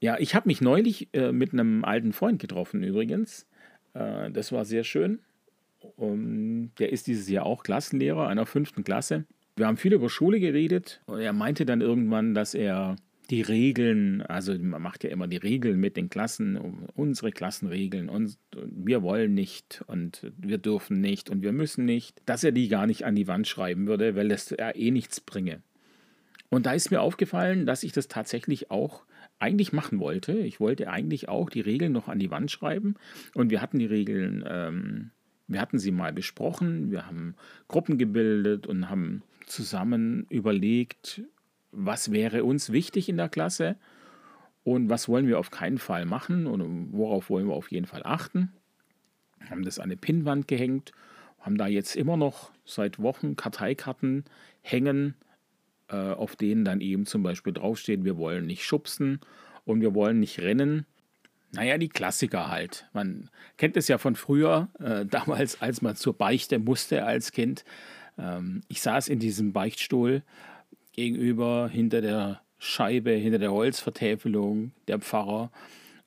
Ja, 0.00 0.18
ich 0.18 0.34
habe 0.34 0.48
mich 0.48 0.62
neulich 0.62 1.10
äh, 1.12 1.30
mit 1.30 1.52
einem 1.52 1.84
alten 1.84 2.14
Freund 2.14 2.40
getroffen 2.40 2.82
übrigens. 2.82 3.46
Äh, 3.94 4.30
das 4.30 4.52
war 4.52 4.64
sehr 4.64 4.84
schön. 4.84 5.20
Um, 5.96 6.72
der 6.78 6.92
ist 6.92 7.06
dieses 7.06 7.28
Jahr 7.28 7.46
auch 7.46 7.62
Klassenlehrer 7.62 8.28
einer 8.28 8.44
fünften 8.44 8.84
Klasse. 8.84 9.24
Wir 9.56 9.66
haben 9.66 9.78
viel 9.78 9.94
über 9.94 10.10
Schule 10.10 10.38
geredet 10.38 11.00
und 11.06 11.20
er 11.20 11.32
meinte 11.32 11.64
dann 11.64 11.80
irgendwann, 11.80 12.34
dass 12.34 12.54
er 12.54 12.96
die 13.30 13.42
Regeln, 13.42 14.22
also 14.22 14.58
man 14.58 14.82
macht 14.82 15.04
ja 15.04 15.10
immer 15.10 15.28
die 15.28 15.36
Regeln 15.36 15.78
mit 15.78 15.96
den 15.96 16.10
Klassen, 16.10 16.58
unsere 16.94 17.30
Klassenregeln 17.30 18.08
und 18.08 18.36
wir 18.54 19.02
wollen 19.02 19.34
nicht 19.34 19.84
und 19.86 20.32
wir 20.36 20.58
dürfen 20.58 21.00
nicht 21.00 21.30
und 21.30 21.42
wir 21.42 21.52
müssen 21.52 21.84
nicht, 21.84 22.20
dass 22.26 22.42
er 22.42 22.52
die 22.52 22.68
gar 22.68 22.86
nicht 22.86 23.04
an 23.04 23.14
die 23.14 23.28
Wand 23.28 23.46
schreiben 23.46 23.86
würde, 23.86 24.16
weil 24.16 24.28
das 24.28 24.50
ja 24.50 24.74
eh 24.74 24.90
nichts 24.90 25.20
bringe. 25.20 25.62
Und 26.48 26.66
da 26.66 26.72
ist 26.72 26.90
mir 26.90 27.00
aufgefallen, 27.00 27.66
dass 27.66 27.84
ich 27.84 27.92
das 27.92 28.08
tatsächlich 28.08 28.70
auch 28.72 29.04
eigentlich 29.40 29.72
machen 29.72 29.98
wollte. 29.98 30.32
Ich 30.32 30.60
wollte 30.60 30.88
eigentlich 30.88 31.28
auch 31.28 31.50
die 31.50 31.60
Regeln 31.60 31.92
noch 31.92 32.08
an 32.08 32.18
die 32.18 32.30
Wand 32.30 32.50
schreiben 32.50 32.94
und 33.34 33.50
wir 33.50 33.60
hatten 33.60 33.78
die 33.78 33.86
Regeln, 33.86 34.44
ähm, 34.46 35.10
wir 35.48 35.60
hatten 35.60 35.78
sie 35.78 35.90
mal 35.90 36.12
besprochen, 36.12 36.92
wir 36.92 37.06
haben 37.06 37.34
Gruppen 37.66 37.98
gebildet 37.98 38.66
und 38.66 38.88
haben 38.88 39.22
zusammen 39.46 40.26
überlegt, 40.28 41.22
was 41.72 42.12
wäre 42.12 42.44
uns 42.44 42.70
wichtig 42.70 43.08
in 43.08 43.16
der 43.16 43.28
Klasse 43.28 43.76
und 44.62 44.88
was 44.90 45.08
wollen 45.08 45.26
wir 45.26 45.38
auf 45.38 45.50
keinen 45.50 45.78
Fall 45.78 46.04
machen 46.04 46.46
und 46.46 46.92
worauf 46.92 47.30
wollen 47.30 47.48
wir 47.48 47.54
auf 47.54 47.70
jeden 47.70 47.86
Fall 47.86 48.02
achten. 48.04 48.52
Haben 49.48 49.64
das 49.64 49.78
an 49.78 49.84
eine 49.84 49.96
Pinnwand 49.96 50.48
gehängt, 50.48 50.92
haben 51.40 51.56
da 51.56 51.66
jetzt 51.66 51.96
immer 51.96 52.18
noch 52.18 52.50
seit 52.66 53.00
Wochen 53.00 53.36
Karteikarten 53.36 54.24
hängen, 54.60 55.14
auf 55.96 56.36
denen 56.36 56.64
dann 56.64 56.80
eben 56.80 57.06
zum 57.06 57.22
Beispiel 57.22 57.52
draufsteht, 57.52 58.04
wir 58.04 58.16
wollen 58.16 58.46
nicht 58.46 58.64
schubsen 58.64 59.20
und 59.64 59.80
wir 59.80 59.94
wollen 59.94 60.20
nicht 60.20 60.40
rennen. 60.40 60.86
Naja, 61.52 61.78
die 61.78 61.88
Klassiker 61.88 62.48
halt. 62.48 62.86
Man 62.92 63.28
kennt 63.56 63.76
es 63.76 63.88
ja 63.88 63.98
von 63.98 64.14
früher, 64.14 64.68
äh, 64.78 65.04
damals, 65.10 65.60
als 65.60 65.82
man 65.82 65.96
zur 65.96 66.14
Beichte 66.14 66.58
musste 66.58 67.04
als 67.04 67.32
Kind. 67.32 67.64
Ähm, 68.18 68.62
ich 68.68 68.82
saß 68.82 69.08
in 69.08 69.18
diesem 69.18 69.52
Beichtstuhl 69.52 70.22
gegenüber 70.92 71.68
hinter 71.68 72.00
der 72.00 72.40
Scheibe, 72.58 73.12
hinter 73.12 73.38
der 73.38 73.52
Holzvertäfelung 73.52 74.72
der 74.86 74.98
Pfarrer. 74.98 75.50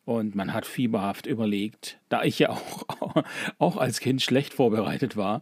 Und 0.05 0.35
man 0.35 0.53
hat 0.53 0.65
fieberhaft 0.65 1.27
überlegt, 1.27 1.97
da 2.09 2.23
ich 2.23 2.39
ja 2.39 2.49
auch, 2.49 2.85
auch 3.57 3.77
als 3.77 3.99
Kind 3.99 4.21
schlecht 4.21 4.53
vorbereitet 4.53 5.15
war, 5.15 5.41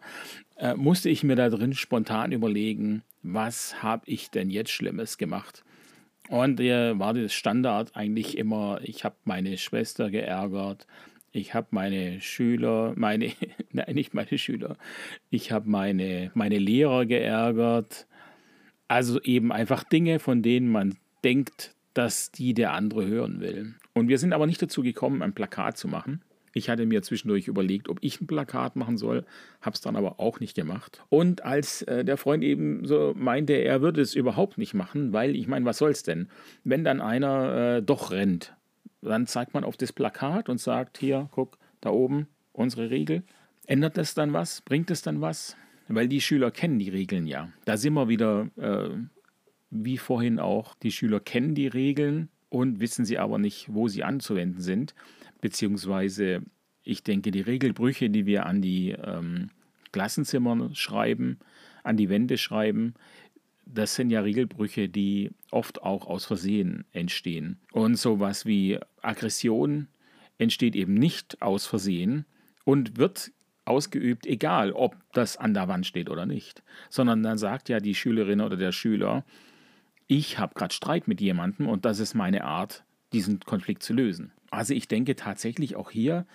äh, 0.57 0.75
musste 0.75 1.09
ich 1.09 1.23
mir 1.23 1.35
da 1.35 1.49
drin 1.49 1.73
spontan 1.73 2.31
überlegen, 2.31 3.03
was 3.23 3.81
habe 3.83 4.03
ich 4.05 4.31
denn 4.31 4.49
jetzt 4.49 4.71
Schlimmes 4.71 5.17
gemacht? 5.17 5.63
Und 6.29 6.59
äh, 6.59 6.97
war 6.97 7.13
das 7.13 7.33
Standard 7.33 7.95
eigentlich 7.95 8.37
immer, 8.37 8.79
ich 8.83 9.03
habe 9.03 9.15
meine 9.25 9.57
Schwester 9.57 10.09
geärgert, 10.09 10.87
ich 11.31 11.53
habe 11.53 11.67
meine 11.71 12.21
Schüler, 12.21 12.93
meine, 12.95 13.33
nein, 13.71 13.95
nicht 13.95 14.13
meine 14.13 14.37
Schüler, 14.37 14.77
ich 15.29 15.51
habe 15.51 15.69
meine, 15.69 16.31
meine 16.33 16.57
Lehrer 16.57 17.05
geärgert. 17.05 18.07
Also 18.87 19.21
eben 19.21 19.51
einfach 19.51 19.83
Dinge, 19.83 20.19
von 20.19 20.41
denen 20.41 20.69
man 20.69 20.97
denkt, 21.23 21.73
dass 21.93 22.31
die 22.31 22.53
der 22.53 22.73
andere 22.73 23.07
hören 23.07 23.39
will. 23.39 23.75
Und 23.93 24.07
wir 24.07 24.17
sind 24.17 24.33
aber 24.33 24.47
nicht 24.47 24.61
dazu 24.61 24.81
gekommen, 24.81 25.21
ein 25.21 25.33
Plakat 25.33 25.77
zu 25.77 25.87
machen. 25.87 26.21
Ich 26.53 26.69
hatte 26.69 26.85
mir 26.85 27.01
zwischendurch 27.01 27.47
überlegt, 27.47 27.87
ob 27.87 27.99
ich 28.01 28.19
ein 28.19 28.27
Plakat 28.27 28.75
machen 28.75 28.97
soll, 28.97 29.25
habe 29.61 29.73
es 29.73 29.81
dann 29.81 29.95
aber 29.95 30.19
auch 30.19 30.39
nicht 30.39 30.55
gemacht. 30.55 31.03
Und 31.09 31.43
als 31.45 31.81
äh, 31.83 32.03
der 32.03 32.17
Freund 32.17 32.43
eben 32.43 32.85
so 32.85 33.13
meinte, 33.15 33.53
er 33.53 33.81
würde 33.81 34.01
es 34.01 34.15
überhaupt 34.15 34.57
nicht 34.57 34.73
machen, 34.73 35.13
weil 35.13 35.35
ich 35.35 35.47
meine, 35.47 35.65
was 35.65 35.77
soll's 35.77 36.03
denn? 36.03 36.27
Wenn 36.63 36.83
dann 36.83 36.99
einer 36.99 37.77
äh, 37.77 37.81
doch 37.81 38.11
rennt, 38.11 38.55
dann 39.01 39.27
zeigt 39.27 39.53
man 39.53 39.63
auf 39.63 39.77
das 39.77 39.93
Plakat 39.93 40.49
und 40.49 40.59
sagt, 40.59 40.97
hier, 40.97 41.29
guck, 41.31 41.57
da 41.79 41.89
oben, 41.89 42.27
unsere 42.51 42.89
Regel. 42.89 43.23
Ändert 43.65 43.97
das 43.97 44.13
dann 44.13 44.33
was? 44.33 44.61
Bringt 44.61 44.91
es 44.91 45.01
dann 45.01 45.21
was? 45.21 45.55
Weil 45.87 46.07
die 46.07 46.21
Schüler 46.21 46.51
kennen 46.51 46.79
die 46.79 46.89
Regeln 46.89 47.27
ja. 47.27 47.49
Da 47.65 47.77
sind 47.77 47.93
wir 47.93 48.07
wieder, 48.07 48.49
äh, 48.57 48.89
wie 49.69 49.97
vorhin 49.97 50.39
auch, 50.39 50.75
die 50.75 50.91
Schüler 50.91 51.19
kennen 51.19 51.55
die 51.55 51.67
Regeln 51.67 52.29
und 52.49 52.81
wissen 52.81 53.05
sie 53.05 53.17
aber 53.17 53.39
nicht, 53.39 53.67
wo 53.73 53.87
sie 53.87 54.03
anzuwenden 54.03 54.61
sind 54.61 54.93
beziehungsweise 55.41 56.43
ich 56.83 57.03
denke, 57.03 57.31
die 57.31 57.41
Regelbrüche, 57.41 58.09
die 58.09 58.25
wir 58.25 58.45
an 58.45 58.61
die 58.61 58.91
ähm, 58.91 59.49
Klassenzimmer 59.91 60.69
schreiben, 60.73 61.39
an 61.83 61.97
die 61.97 62.09
Wände 62.09 62.37
schreiben, 62.37 62.93
das 63.65 63.95
sind 63.95 64.09
ja 64.09 64.21
Regelbrüche, 64.21 64.89
die 64.89 65.31
oft 65.51 65.83
auch 65.83 66.07
aus 66.07 66.25
Versehen 66.25 66.85
entstehen. 66.91 67.59
Und 67.71 67.95
sowas 67.95 68.45
wie 68.45 68.79
Aggression 69.01 69.87
entsteht 70.37 70.75
eben 70.75 70.95
nicht 70.95 71.41
aus 71.41 71.65
Versehen 71.65 72.25
und 72.65 72.97
wird 72.97 73.31
ausgeübt, 73.65 74.25
egal 74.25 74.71
ob 74.73 74.95
das 75.13 75.37
an 75.37 75.53
der 75.53 75.67
Wand 75.67 75.85
steht 75.85 76.09
oder 76.09 76.25
nicht, 76.25 76.63
sondern 76.89 77.23
dann 77.23 77.37
sagt 77.37 77.69
ja 77.69 77.79
die 77.79 77.95
Schülerin 77.95 78.41
oder 78.41 78.57
der 78.57 78.71
Schüler, 78.71 79.23
ich 80.07 80.39
habe 80.39 80.55
gerade 80.55 80.73
Streit 80.73 81.07
mit 81.07 81.21
jemandem 81.21 81.67
und 81.67 81.85
das 81.85 81.99
ist 81.99 82.15
meine 82.15 82.43
Art, 82.43 82.83
diesen 83.13 83.39
Konflikt 83.39 83.83
zu 83.83 83.93
lösen. 83.93 84.31
Also 84.51 84.73
ich 84.73 84.87
denke 84.87 85.15
tatsächlich 85.15 85.75
auch 85.75 85.89
hier, 85.89 86.27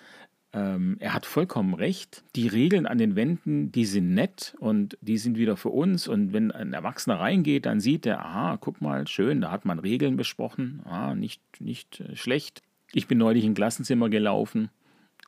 ähm, 0.53 0.97
er 0.99 1.13
hat 1.13 1.25
vollkommen 1.25 1.73
recht. 1.73 2.23
Die 2.35 2.47
Regeln 2.47 2.87
an 2.87 2.97
den 2.97 3.15
Wänden, 3.15 3.71
die 3.71 3.85
sind 3.85 4.13
nett 4.13 4.55
und 4.59 4.97
die 5.01 5.17
sind 5.17 5.37
wieder 5.37 5.55
für 5.55 5.69
uns. 5.69 6.07
Und 6.07 6.33
wenn 6.33 6.51
ein 6.51 6.73
Erwachsener 6.73 7.19
reingeht, 7.19 7.65
dann 7.65 7.79
sieht 7.79 8.05
er, 8.05 8.25
aha, 8.25 8.57
guck 8.57 8.81
mal, 8.81 9.07
schön, 9.07 9.41
da 9.41 9.51
hat 9.51 9.65
man 9.65 9.79
Regeln 9.79 10.17
besprochen. 10.17 10.81
Ah, 10.85 11.15
nicht, 11.15 11.41
nicht 11.59 11.99
äh, 11.99 12.15
schlecht. 12.15 12.63
Ich 12.93 13.07
bin 13.07 13.19
neulich 13.19 13.45
in 13.45 13.53
Klassenzimmer 13.53 14.09
gelaufen. 14.09 14.69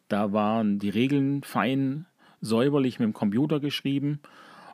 Da 0.08 0.34
waren 0.34 0.80
die 0.80 0.90
Regeln 0.90 1.44
fein, 1.44 2.08
säuberlich 2.42 3.00
mit 3.00 3.06
dem 3.06 3.14
Computer 3.14 3.60
geschrieben. 3.60 4.22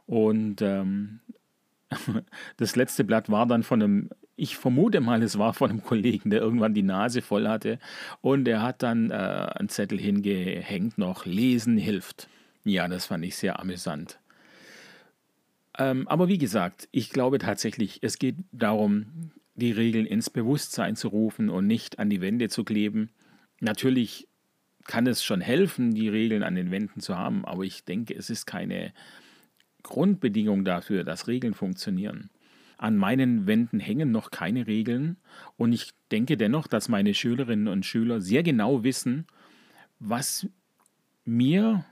Und 0.06 0.62
ähm, 0.62 1.20
das 2.58 2.76
letzte 2.76 3.04
Blatt 3.04 3.30
war 3.30 3.46
dann 3.46 3.64
von 3.64 3.82
einem 3.82 4.10
ich 4.36 4.58
vermute 4.58 5.00
mal, 5.00 5.24
es 5.24 5.38
war 5.38 5.54
von 5.54 5.70
einem 5.70 5.84
Kollegen, 5.84 6.30
der 6.30 6.42
irgendwann 6.42 6.74
die 6.74 6.84
Nase 6.84 7.22
voll 7.22 7.48
hatte 7.48 7.80
und 8.22 8.48
er 8.48 8.62
hat 8.62 8.84
dann 8.84 9.12
äh, 9.12 9.14
einen 9.14 9.70
Zettel 9.70 10.00
hingehängt 10.00 10.98
noch, 10.98 11.26
lesen 11.26 11.78
hilft. 11.78 12.28
Ja, 12.64 12.88
das 12.88 13.06
fand 13.06 13.24
ich 13.24 13.36
sehr 13.36 13.60
amüsant. 13.60 14.20
Ähm, 15.78 16.08
aber 16.08 16.28
wie 16.28 16.38
gesagt, 16.38 16.88
ich 16.92 17.10
glaube 17.10 17.38
tatsächlich, 17.38 18.00
es 18.02 18.18
geht 18.18 18.38
darum, 18.52 19.32
die 19.56 19.72
Regeln 19.72 20.06
ins 20.06 20.30
Bewusstsein 20.30 20.96
zu 20.96 21.10
rufen 21.10 21.50
und 21.50 21.68
nicht 21.68 22.00
an 22.00 22.10
die 22.10 22.22
Wände 22.22 22.50
zu 22.50 22.64
kleben. 22.64 23.10
Natürlich 23.60 24.28
kann 24.86 25.08
es 25.08 25.24
schon 25.24 25.42
helfen, 25.42 25.94
die 25.94 26.10
Regeln 26.10 26.44
an 26.44 26.56
den 26.56 26.72
Wänden 26.72 27.00
zu 27.00 27.18
haben, 27.18 27.46
aber 27.46 27.64
ich 27.64 27.86
denke, 27.86 28.14
es 28.14 28.30
ist 28.30 28.46
keine 28.46 28.94
Grundbedingung 29.84 30.66
dafür, 30.66 31.04
dass 31.04 31.28
Regeln 31.28 31.54
funktionieren. 31.54 32.30
An 32.78 32.98
meinen 32.98 33.48
Wänden 33.48 33.80
hängen 33.80 34.12
noch 34.12 34.32
keine 34.32 34.68
Regeln 34.68 35.18
und 35.58 35.74
ich 35.74 35.94
denke 36.12 36.38
dennoch, 36.38 36.68
dass 36.68 36.90
meine 36.90 37.14
Schülerinnen 37.14 37.68
und 37.68 37.86
Schüler 37.86 38.22
sehr 38.22 38.44
genau 38.44 38.84
wissen, 38.84 39.26
was 40.00 40.48
mir 41.24 41.86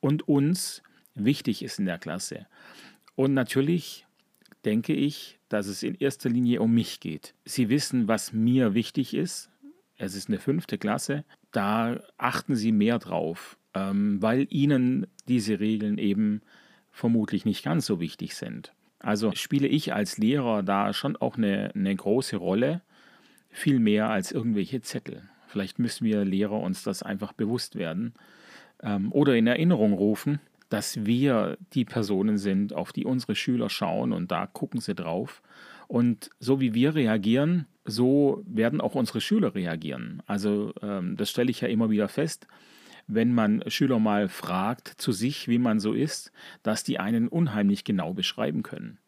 und 0.00 0.28
uns 0.28 0.82
wichtig 1.14 1.62
ist 1.62 1.78
in 1.78 1.86
der 1.86 1.98
Klasse. 1.98 2.46
Und 3.14 3.34
natürlich 3.34 4.06
denke 4.64 4.92
ich, 4.92 5.38
dass 5.48 5.66
es 5.66 5.82
in 5.82 5.94
erster 5.94 6.28
Linie 6.28 6.60
um 6.60 6.72
mich 6.74 7.00
geht. 7.00 7.34
Sie 7.44 7.68
wissen, 7.68 8.08
was 8.08 8.32
mir 8.32 8.74
wichtig 8.74 9.14
ist. 9.14 9.50
Es 9.96 10.14
ist 10.14 10.28
eine 10.28 10.38
fünfte 10.38 10.76
Klasse. 10.76 11.24
Da 11.52 12.00
achten 12.18 12.54
sie 12.54 12.72
mehr 12.72 12.98
drauf, 12.98 13.56
ähm, 13.74 14.20
weil 14.20 14.46
ihnen 14.50 15.06
diese 15.28 15.60
Regeln 15.60 15.98
eben 15.98 16.42
vermutlich 16.90 17.44
nicht 17.44 17.64
ganz 17.64 17.86
so 17.86 18.00
wichtig 18.00 18.34
sind. 18.34 18.72
Also 19.06 19.30
spiele 19.34 19.68
ich 19.68 19.94
als 19.94 20.18
Lehrer 20.18 20.64
da 20.64 20.92
schon 20.92 21.14
auch 21.14 21.36
eine, 21.36 21.70
eine 21.76 21.94
große 21.94 22.36
Rolle, 22.38 22.82
viel 23.50 23.78
mehr 23.78 24.10
als 24.10 24.32
irgendwelche 24.32 24.82
Zettel. 24.82 25.22
Vielleicht 25.46 25.78
müssen 25.78 26.04
wir 26.04 26.24
Lehrer 26.24 26.58
uns 26.58 26.82
das 26.82 27.04
einfach 27.04 27.32
bewusst 27.32 27.76
werden 27.76 28.14
ähm, 28.82 29.12
oder 29.12 29.36
in 29.36 29.46
Erinnerung 29.46 29.92
rufen, 29.92 30.40
dass 30.70 31.06
wir 31.06 31.56
die 31.72 31.84
Personen 31.84 32.36
sind, 32.36 32.74
auf 32.74 32.92
die 32.92 33.04
unsere 33.04 33.36
Schüler 33.36 33.70
schauen 33.70 34.12
und 34.12 34.32
da 34.32 34.48
gucken 34.48 34.80
sie 34.80 34.96
drauf. 34.96 35.40
Und 35.86 36.30
so 36.40 36.58
wie 36.58 36.74
wir 36.74 36.96
reagieren, 36.96 37.66
so 37.84 38.42
werden 38.44 38.80
auch 38.80 38.96
unsere 38.96 39.20
Schüler 39.20 39.54
reagieren. 39.54 40.20
Also 40.26 40.72
ähm, 40.82 41.16
das 41.16 41.30
stelle 41.30 41.52
ich 41.52 41.60
ja 41.60 41.68
immer 41.68 41.90
wieder 41.90 42.08
fest 42.08 42.48
wenn 43.06 43.32
man 43.32 43.62
Schüler 43.68 43.98
mal 43.98 44.28
fragt 44.28 44.88
zu 44.88 45.12
sich, 45.12 45.48
wie 45.48 45.58
man 45.58 45.80
so 45.80 45.92
ist, 45.92 46.32
dass 46.62 46.84
die 46.84 46.98
einen 46.98 47.28
unheimlich 47.28 47.84
genau 47.84 48.14
beschreiben 48.14 48.62
können. 48.62 48.98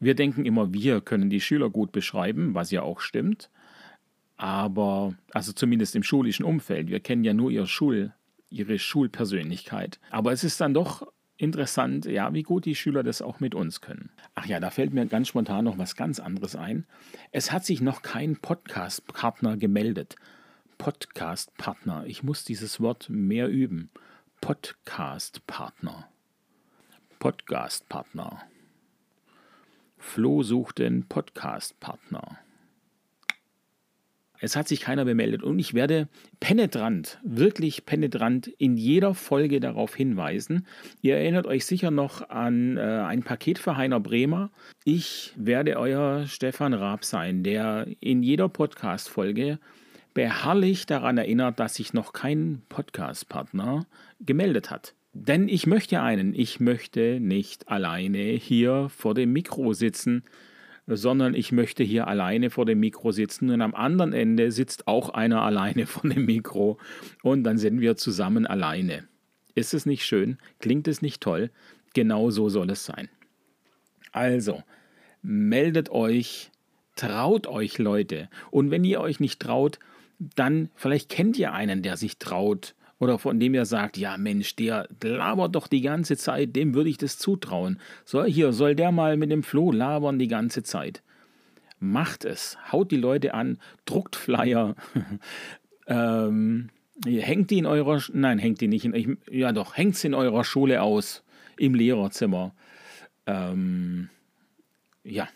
Wir 0.00 0.14
denken 0.14 0.44
immer, 0.44 0.72
wir 0.72 1.00
können 1.00 1.30
die 1.30 1.40
Schüler 1.40 1.70
gut 1.70 1.92
beschreiben, 1.92 2.54
was 2.54 2.70
ja 2.70 2.82
auch 2.82 3.00
stimmt, 3.00 3.50
aber, 4.36 5.14
also 5.32 5.52
zumindest 5.52 5.94
im 5.94 6.02
schulischen 6.02 6.44
Umfeld, 6.44 6.88
wir 6.88 7.00
kennen 7.00 7.22
ja 7.22 7.32
nur 7.32 7.50
ihr 7.50 7.66
Schul, 7.66 8.12
ihre 8.50 8.78
Schulpersönlichkeit. 8.78 10.00
Aber 10.10 10.32
es 10.32 10.42
ist 10.44 10.60
dann 10.60 10.74
doch 10.74 11.06
interessant, 11.36 12.06
ja, 12.06 12.34
wie 12.34 12.42
gut 12.42 12.64
die 12.64 12.74
Schüler 12.74 13.02
das 13.02 13.22
auch 13.22 13.40
mit 13.40 13.54
uns 13.54 13.80
können. 13.80 14.10
Ach 14.34 14.46
ja, 14.46 14.60
da 14.60 14.70
fällt 14.70 14.92
mir 14.92 15.06
ganz 15.06 15.28
spontan 15.28 15.64
noch 15.64 15.78
was 15.78 15.96
ganz 15.96 16.20
anderes 16.20 16.56
ein. 16.56 16.86
Es 17.30 17.52
hat 17.52 17.64
sich 17.64 17.80
noch 17.80 18.02
kein 18.02 18.36
Podcast-Partner 18.36 19.56
gemeldet. 19.56 20.16
Podcast-Partner. 20.82 22.06
Ich 22.08 22.24
muss 22.24 22.42
dieses 22.42 22.80
Wort 22.80 23.08
mehr 23.08 23.48
üben. 23.48 23.88
Podcast-Partner. 24.40 26.08
Podcast-Partner. 27.20 28.42
Flo 29.96 30.42
sucht 30.42 30.80
den 30.80 31.06
Podcast-Partner. 31.06 32.36
Es 34.40 34.56
hat 34.56 34.66
sich 34.66 34.80
keiner 34.80 35.04
bemeldet 35.04 35.44
und 35.44 35.60
ich 35.60 35.72
werde 35.72 36.08
penetrant, 36.40 37.20
wirklich 37.22 37.86
penetrant 37.86 38.48
in 38.48 38.76
jeder 38.76 39.14
Folge 39.14 39.60
darauf 39.60 39.94
hinweisen. 39.94 40.66
Ihr 41.00 41.16
erinnert 41.16 41.46
euch 41.46 41.64
sicher 41.64 41.92
noch 41.92 42.28
an 42.28 42.76
äh, 42.76 42.80
ein 42.80 43.22
Paket 43.22 43.60
für 43.60 43.76
Heiner 43.76 44.00
Bremer. 44.00 44.50
Ich 44.82 45.32
werde 45.36 45.78
euer 45.78 46.26
Stefan 46.26 46.74
Raab 46.74 47.04
sein, 47.04 47.44
der 47.44 47.86
in 48.00 48.24
jeder 48.24 48.48
Podcast-Folge 48.48 49.60
beharrlich 50.14 50.86
daran 50.86 51.18
erinnert, 51.18 51.60
dass 51.60 51.74
sich 51.74 51.92
noch 51.92 52.12
kein 52.12 52.62
Podcast-Partner 52.68 53.86
gemeldet 54.20 54.70
hat. 54.70 54.94
Denn 55.14 55.48
ich 55.48 55.66
möchte 55.66 56.00
einen, 56.00 56.34
ich 56.34 56.60
möchte 56.60 57.20
nicht 57.20 57.68
alleine 57.68 58.18
hier 58.18 58.88
vor 58.88 59.14
dem 59.14 59.32
Mikro 59.32 59.72
sitzen, 59.74 60.24
sondern 60.86 61.34
ich 61.34 61.52
möchte 61.52 61.84
hier 61.84 62.06
alleine 62.08 62.50
vor 62.50 62.64
dem 62.66 62.80
Mikro 62.80 63.12
sitzen 63.12 63.50
und 63.50 63.60
am 63.60 63.74
anderen 63.74 64.12
Ende 64.12 64.50
sitzt 64.50 64.88
auch 64.88 65.10
einer 65.10 65.42
alleine 65.42 65.86
vor 65.86 66.08
dem 66.08 66.24
Mikro 66.24 66.78
und 67.22 67.44
dann 67.44 67.58
sind 67.58 67.80
wir 67.80 67.96
zusammen 67.96 68.46
alleine. 68.46 69.06
Ist 69.54 69.74
es 69.74 69.84
nicht 69.84 70.04
schön? 70.04 70.38
Klingt 70.60 70.88
es 70.88 71.02
nicht 71.02 71.20
toll? 71.20 71.50
Genau 71.94 72.30
so 72.30 72.48
soll 72.48 72.70
es 72.70 72.86
sein. 72.86 73.10
Also, 74.12 74.62
meldet 75.20 75.90
euch, 75.90 76.50
traut 76.96 77.46
euch 77.46 77.78
Leute. 77.78 78.30
Und 78.50 78.70
wenn 78.70 78.84
ihr 78.84 79.00
euch 79.00 79.20
nicht 79.20 79.40
traut, 79.40 79.78
dann 80.36 80.70
vielleicht 80.74 81.08
kennt 81.08 81.38
ihr 81.38 81.52
einen, 81.52 81.82
der 81.82 81.96
sich 81.96 82.18
traut 82.18 82.74
oder 82.98 83.18
von 83.18 83.40
dem 83.40 83.54
ihr 83.54 83.64
sagt, 83.64 83.96
ja 83.96 84.16
Mensch, 84.16 84.54
der 84.54 84.88
labert 85.02 85.54
doch 85.54 85.66
die 85.66 85.80
ganze 85.80 86.16
Zeit, 86.16 86.54
dem 86.54 86.74
würde 86.74 86.90
ich 86.90 86.98
das 86.98 87.18
zutrauen. 87.18 87.80
So, 88.04 88.24
hier 88.24 88.52
soll 88.52 88.76
der 88.76 88.92
mal 88.92 89.16
mit 89.16 89.30
dem 89.32 89.42
Floh 89.42 89.72
labern 89.72 90.18
die 90.18 90.28
ganze 90.28 90.62
Zeit. 90.62 91.02
Macht 91.80 92.24
es, 92.24 92.56
haut 92.70 92.92
die 92.92 92.96
Leute 92.96 93.34
an, 93.34 93.58
druckt 93.86 94.14
Flyer, 94.14 94.76
ähm, 95.88 96.68
hängt 97.04 97.50
die 97.50 97.58
in 97.58 97.66
eurer, 97.66 98.00
nein, 98.12 98.38
hängt 98.38 98.60
die 98.60 98.68
nicht 98.68 98.84
in, 98.84 98.94
ich, 98.94 99.08
ja 99.28 99.50
doch, 99.50 99.76
hängt 99.76 99.96
sie 99.96 100.06
in 100.06 100.14
eurer 100.14 100.44
Schule 100.44 100.80
aus, 100.82 101.24
im 101.56 101.74
Lehrerzimmer. 101.74 102.54
Ähm, 103.26 104.10
ja, 105.02 105.28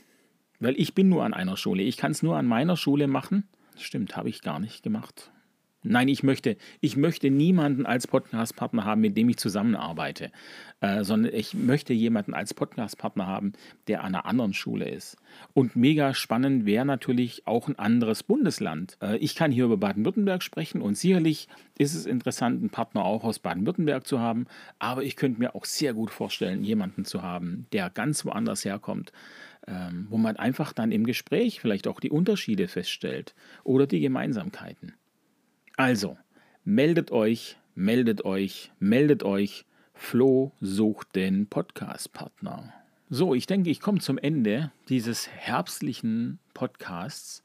weil 0.61 0.79
ich 0.79 0.95
bin 0.95 1.09
nur 1.09 1.25
an 1.25 1.35
einer 1.35 1.57
Schule, 1.57 1.83
ich 1.83 1.97
kann 1.97 2.13
es 2.13 2.23
nur 2.23 2.37
an 2.37 2.47
meiner 2.47 2.77
Schule 2.77 3.09
machen 3.09 3.49
Stimmt, 3.77 4.17
habe 4.17 4.29
ich 4.29 4.43
gar 4.43 4.59
nicht 4.59 4.83
gemacht. 4.83 5.31
Nein, 5.89 6.09
ich 6.09 6.25
möchte, 6.25 6.57
ich 6.81 6.97
möchte 6.97 7.31
niemanden 7.31 7.87
als 7.87 8.09
Podcast-Partner 8.09 8.85
haben, 8.85 9.03
mit 9.03 9.17
dem 9.17 9.29
ich 9.29 9.37
zusammenarbeite, 9.37 10.33
äh, 10.81 11.05
sondern 11.05 11.33
ich 11.33 11.55
möchte 11.55 11.93
jemanden 11.93 12.35
als 12.35 12.55
Podcast-Partner 12.55 13.29
haben, 13.29 13.53
der 13.87 14.03
an 14.03 14.15
einer 14.15 14.27
anderen 14.27 14.53
Schule 14.53 14.89
ist. 14.89 15.17
Und 15.55 15.77
mega 15.77 16.13
spannend 16.13 16.67
wäre 16.67 16.85
natürlich 16.85 17.47
auch 17.47 17.69
ein 17.69 17.79
anderes 17.79 18.25
Bundesland. 18.25 18.99
Äh, 19.01 19.19
ich 19.19 19.37
kann 19.37 19.53
hier 19.53 19.67
über 19.67 19.77
Baden-Württemberg 19.77 20.43
sprechen 20.43 20.83
und 20.83 20.97
sicherlich 20.99 21.47
ist 21.79 21.95
es 21.95 22.05
interessant, 22.05 22.61
einen 22.61 22.71
Partner 22.71 23.05
auch 23.05 23.23
aus 23.23 23.39
Baden-Württemberg 23.39 24.09
zu 24.09 24.19
haben, 24.19 24.47
aber 24.81 25.05
ich 25.05 25.15
könnte 25.15 25.39
mir 25.39 25.55
auch 25.55 25.67
sehr 25.67 25.95
gut 25.95 26.11
vorstellen, 26.11 26.65
jemanden 26.65 27.05
zu 27.05 27.23
haben, 27.23 27.67
der 27.73 27.91
ganz 27.91 28.25
woanders 28.25 28.65
herkommt 28.65 29.13
ähm, 29.67 30.07
wo 30.11 30.17
man 30.17 30.37
einfach 30.37 30.73
dann 30.73 30.93
im 30.93 31.05
Gespräch 31.05 31.61
vielleicht 31.61 31.89
auch 31.89 32.01
die 32.01 32.11
Unterschiede 32.11 32.69
feststellt 32.69 33.35
oder 33.65 33.87
die 33.87 34.01
Gemeinsamkeiten. 34.01 34.95
Also, 35.77 36.17
meldet 36.65 37.11
euch, 37.11 37.57
meldet 37.75 38.25
euch, 38.25 38.73
meldet 38.79 39.23
euch. 39.23 39.65
Flo 39.95 40.53
sucht 40.61 41.17
den 41.17 41.47
Podcast-Partner. 41.47 42.73
So, 43.09 43.35
ich 43.35 43.47
denke, 43.47 43.71
ich 43.71 43.81
komme 43.81 44.01
zum 44.01 44.19
Ende 44.19 44.73
dieses 44.89 45.29
herbstlichen 45.29 46.39
Podcasts, 46.55 47.43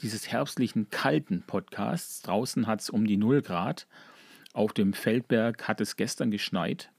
dieses 0.00 0.28
herbstlichen 0.28 0.90
kalten 0.90 1.42
Podcasts. 1.46 2.22
Draußen 2.22 2.66
hat 2.66 2.80
es 2.80 2.90
um 2.90 3.06
die 3.06 3.16
0 3.16 3.42
Grad. 3.42 3.86
Auf 4.52 4.72
dem 4.72 4.92
Feldberg 4.92 5.66
hat 5.66 5.80
es 5.80 5.96
gestern 5.96 6.30
geschneit. 6.30 6.90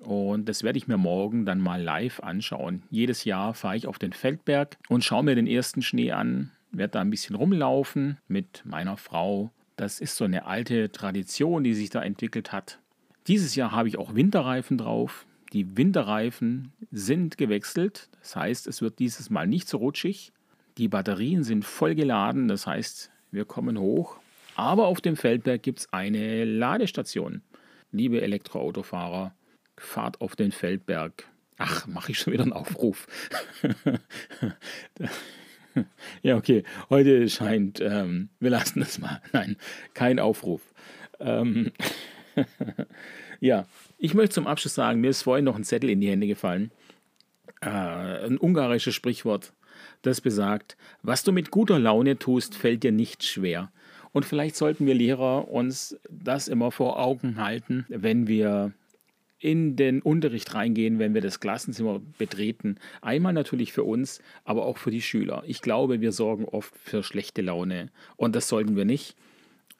Und 0.00 0.48
das 0.48 0.62
werde 0.62 0.78
ich 0.78 0.86
mir 0.86 0.96
morgen 0.96 1.44
dann 1.44 1.60
mal 1.60 1.82
live 1.82 2.20
anschauen. 2.20 2.82
Jedes 2.90 3.24
Jahr 3.24 3.54
fahre 3.54 3.76
ich 3.76 3.86
auf 3.86 3.98
den 3.98 4.12
Feldberg 4.12 4.76
und 4.88 5.04
schaue 5.04 5.24
mir 5.24 5.34
den 5.34 5.46
ersten 5.46 5.82
Schnee 5.82 6.12
an, 6.12 6.50
werde 6.70 6.92
da 6.92 7.00
ein 7.00 7.10
bisschen 7.10 7.34
rumlaufen 7.34 8.18
mit 8.28 8.62
meiner 8.64 8.96
Frau. 8.96 9.50
Das 9.76 10.00
ist 10.00 10.16
so 10.16 10.24
eine 10.24 10.46
alte 10.46 10.90
Tradition, 10.90 11.64
die 11.64 11.74
sich 11.74 11.90
da 11.90 12.02
entwickelt 12.02 12.52
hat. 12.52 12.78
Dieses 13.26 13.54
Jahr 13.54 13.72
habe 13.72 13.88
ich 13.88 13.98
auch 13.98 14.14
Winterreifen 14.14 14.78
drauf. 14.78 15.26
Die 15.52 15.76
Winterreifen 15.76 16.72
sind 16.90 17.38
gewechselt, 17.38 18.08
das 18.20 18.36
heißt, 18.36 18.66
es 18.66 18.82
wird 18.82 18.98
dieses 18.98 19.30
Mal 19.30 19.46
nicht 19.46 19.68
so 19.68 19.78
rutschig. 19.78 20.32
Die 20.76 20.88
Batterien 20.88 21.42
sind 21.42 21.64
voll 21.64 21.94
geladen, 21.94 22.48
das 22.48 22.66
heißt, 22.66 23.10
wir 23.30 23.44
kommen 23.44 23.78
hoch. 23.78 24.18
Aber 24.56 24.86
auf 24.86 25.00
dem 25.00 25.16
Feldberg 25.16 25.62
gibt 25.62 25.80
es 25.80 25.92
eine 25.92 26.44
Ladestation. 26.44 27.42
Liebe 27.92 28.20
Elektroautofahrer, 28.20 29.32
fahrt 29.80 30.20
auf 30.20 30.36
den 30.36 30.52
Feldberg. 30.52 31.24
Ach, 31.58 31.86
mache 31.86 32.12
ich 32.12 32.18
schon 32.18 32.32
wieder 32.32 32.44
einen 32.44 32.52
Aufruf. 32.52 33.06
ja, 36.22 36.36
okay, 36.36 36.62
heute 36.88 37.28
scheint, 37.28 37.80
ähm, 37.80 38.28
wir 38.38 38.50
lassen 38.50 38.80
das 38.80 38.98
mal. 38.98 39.20
Nein, 39.32 39.56
kein 39.94 40.20
Aufruf. 40.20 40.62
Ähm, 41.18 41.72
ja, 43.40 43.66
ich 43.98 44.14
möchte 44.14 44.34
zum 44.34 44.46
Abschluss 44.46 44.74
sagen, 44.74 45.00
mir 45.00 45.10
ist 45.10 45.22
vorhin 45.22 45.44
noch 45.44 45.56
ein 45.56 45.64
Zettel 45.64 45.90
in 45.90 46.00
die 46.00 46.10
Hände 46.10 46.28
gefallen. 46.28 46.70
Äh, 47.60 47.68
ein 47.68 48.38
ungarisches 48.38 48.94
Sprichwort, 48.94 49.52
das 50.02 50.20
besagt, 50.20 50.76
was 51.02 51.24
du 51.24 51.32
mit 51.32 51.50
guter 51.50 51.78
Laune 51.78 52.18
tust, 52.18 52.54
fällt 52.54 52.84
dir 52.84 52.92
nicht 52.92 53.24
schwer. 53.24 53.72
Und 54.12 54.24
vielleicht 54.24 54.56
sollten 54.56 54.86
wir 54.86 54.94
Lehrer 54.94 55.48
uns 55.48 55.98
das 56.08 56.48
immer 56.48 56.70
vor 56.70 56.98
Augen 56.98 57.42
halten, 57.42 57.84
wenn 57.88 58.26
wir 58.26 58.72
in 59.38 59.76
den 59.76 60.02
Unterricht 60.02 60.54
reingehen, 60.54 60.98
wenn 60.98 61.14
wir 61.14 61.20
das 61.20 61.40
Klassenzimmer 61.40 62.00
betreten. 62.18 62.76
Einmal 63.00 63.32
natürlich 63.32 63.72
für 63.72 63.84
uns, 63.84 64.20
aber 64.44 64.66
auch 64.66 64.78
für 64.78 64.90
die 64.90 65.02
Schüler. 65.02 65.42
Ich 65.46 65.62
glaube, 65.62 66.00
wir 66.00 66.12
sorgen 66.12 66.44
oft 66.44 66.76
für 66.76 67.02
schlechte 67.02 67.42
Laune 67.42 67.90
und 68.16 68.34
das 68.34 68.48
sollten 68.48 68.76
wir 68.76 68.84
nicht. 68.84 69.16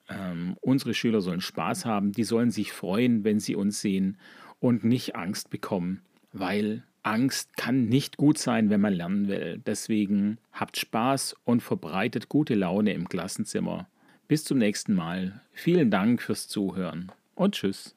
Ähm, 0.08 0.56
unsere 0.60 0.94
Schüler 0.94 1.20
sollen 1.20 1.40
Spaß 1.40 1.84
haben, 1.84 2.12
die 2.12 2.24
sollen 2.24 2.50
sich 2.50 2.72
freuen, 2.72 3.24
wenn 3.24 3.40
sie 3.40 3.56
uns 3.56 3.80
sehen 3.80 4.16
und 4.60 4.84
nicht 4.84 5.16
Angst 5.16 5.50
bekommen, 5.50 6.02
weil 6.32 6.84
Angst 7.02 7.56
kann 7.56 7.86
nicht 7.86 8.16
gut 8.16 8.38
sein, 8.38 8.70
wenn 8.70 8.80
man 8.80 8.92
lernen 8.92 9.28
will. 9.28 9.62
Deswegen 9.64 10.38
habt 10.52 10.76
Spaß 10.76 11.36
und 11.44 11.62
verbreitet 11.62 12.28
gute 12.28 12.54
Laune 12.54 12.92
im 12.92 13.08
Klassenzimmer. 13.08 13.88
Bis 14.28 14.44
zum 14.44 14.58
nächsten 14.58 14.94
Mal. 14.94 15.40
Vielen 15.52 15.90
Dank 15.90 16.20
fürs 16.20 16.48
Zuhören 16.48 17.10
und 17.34 17.54
tschüss. 17.54 17.94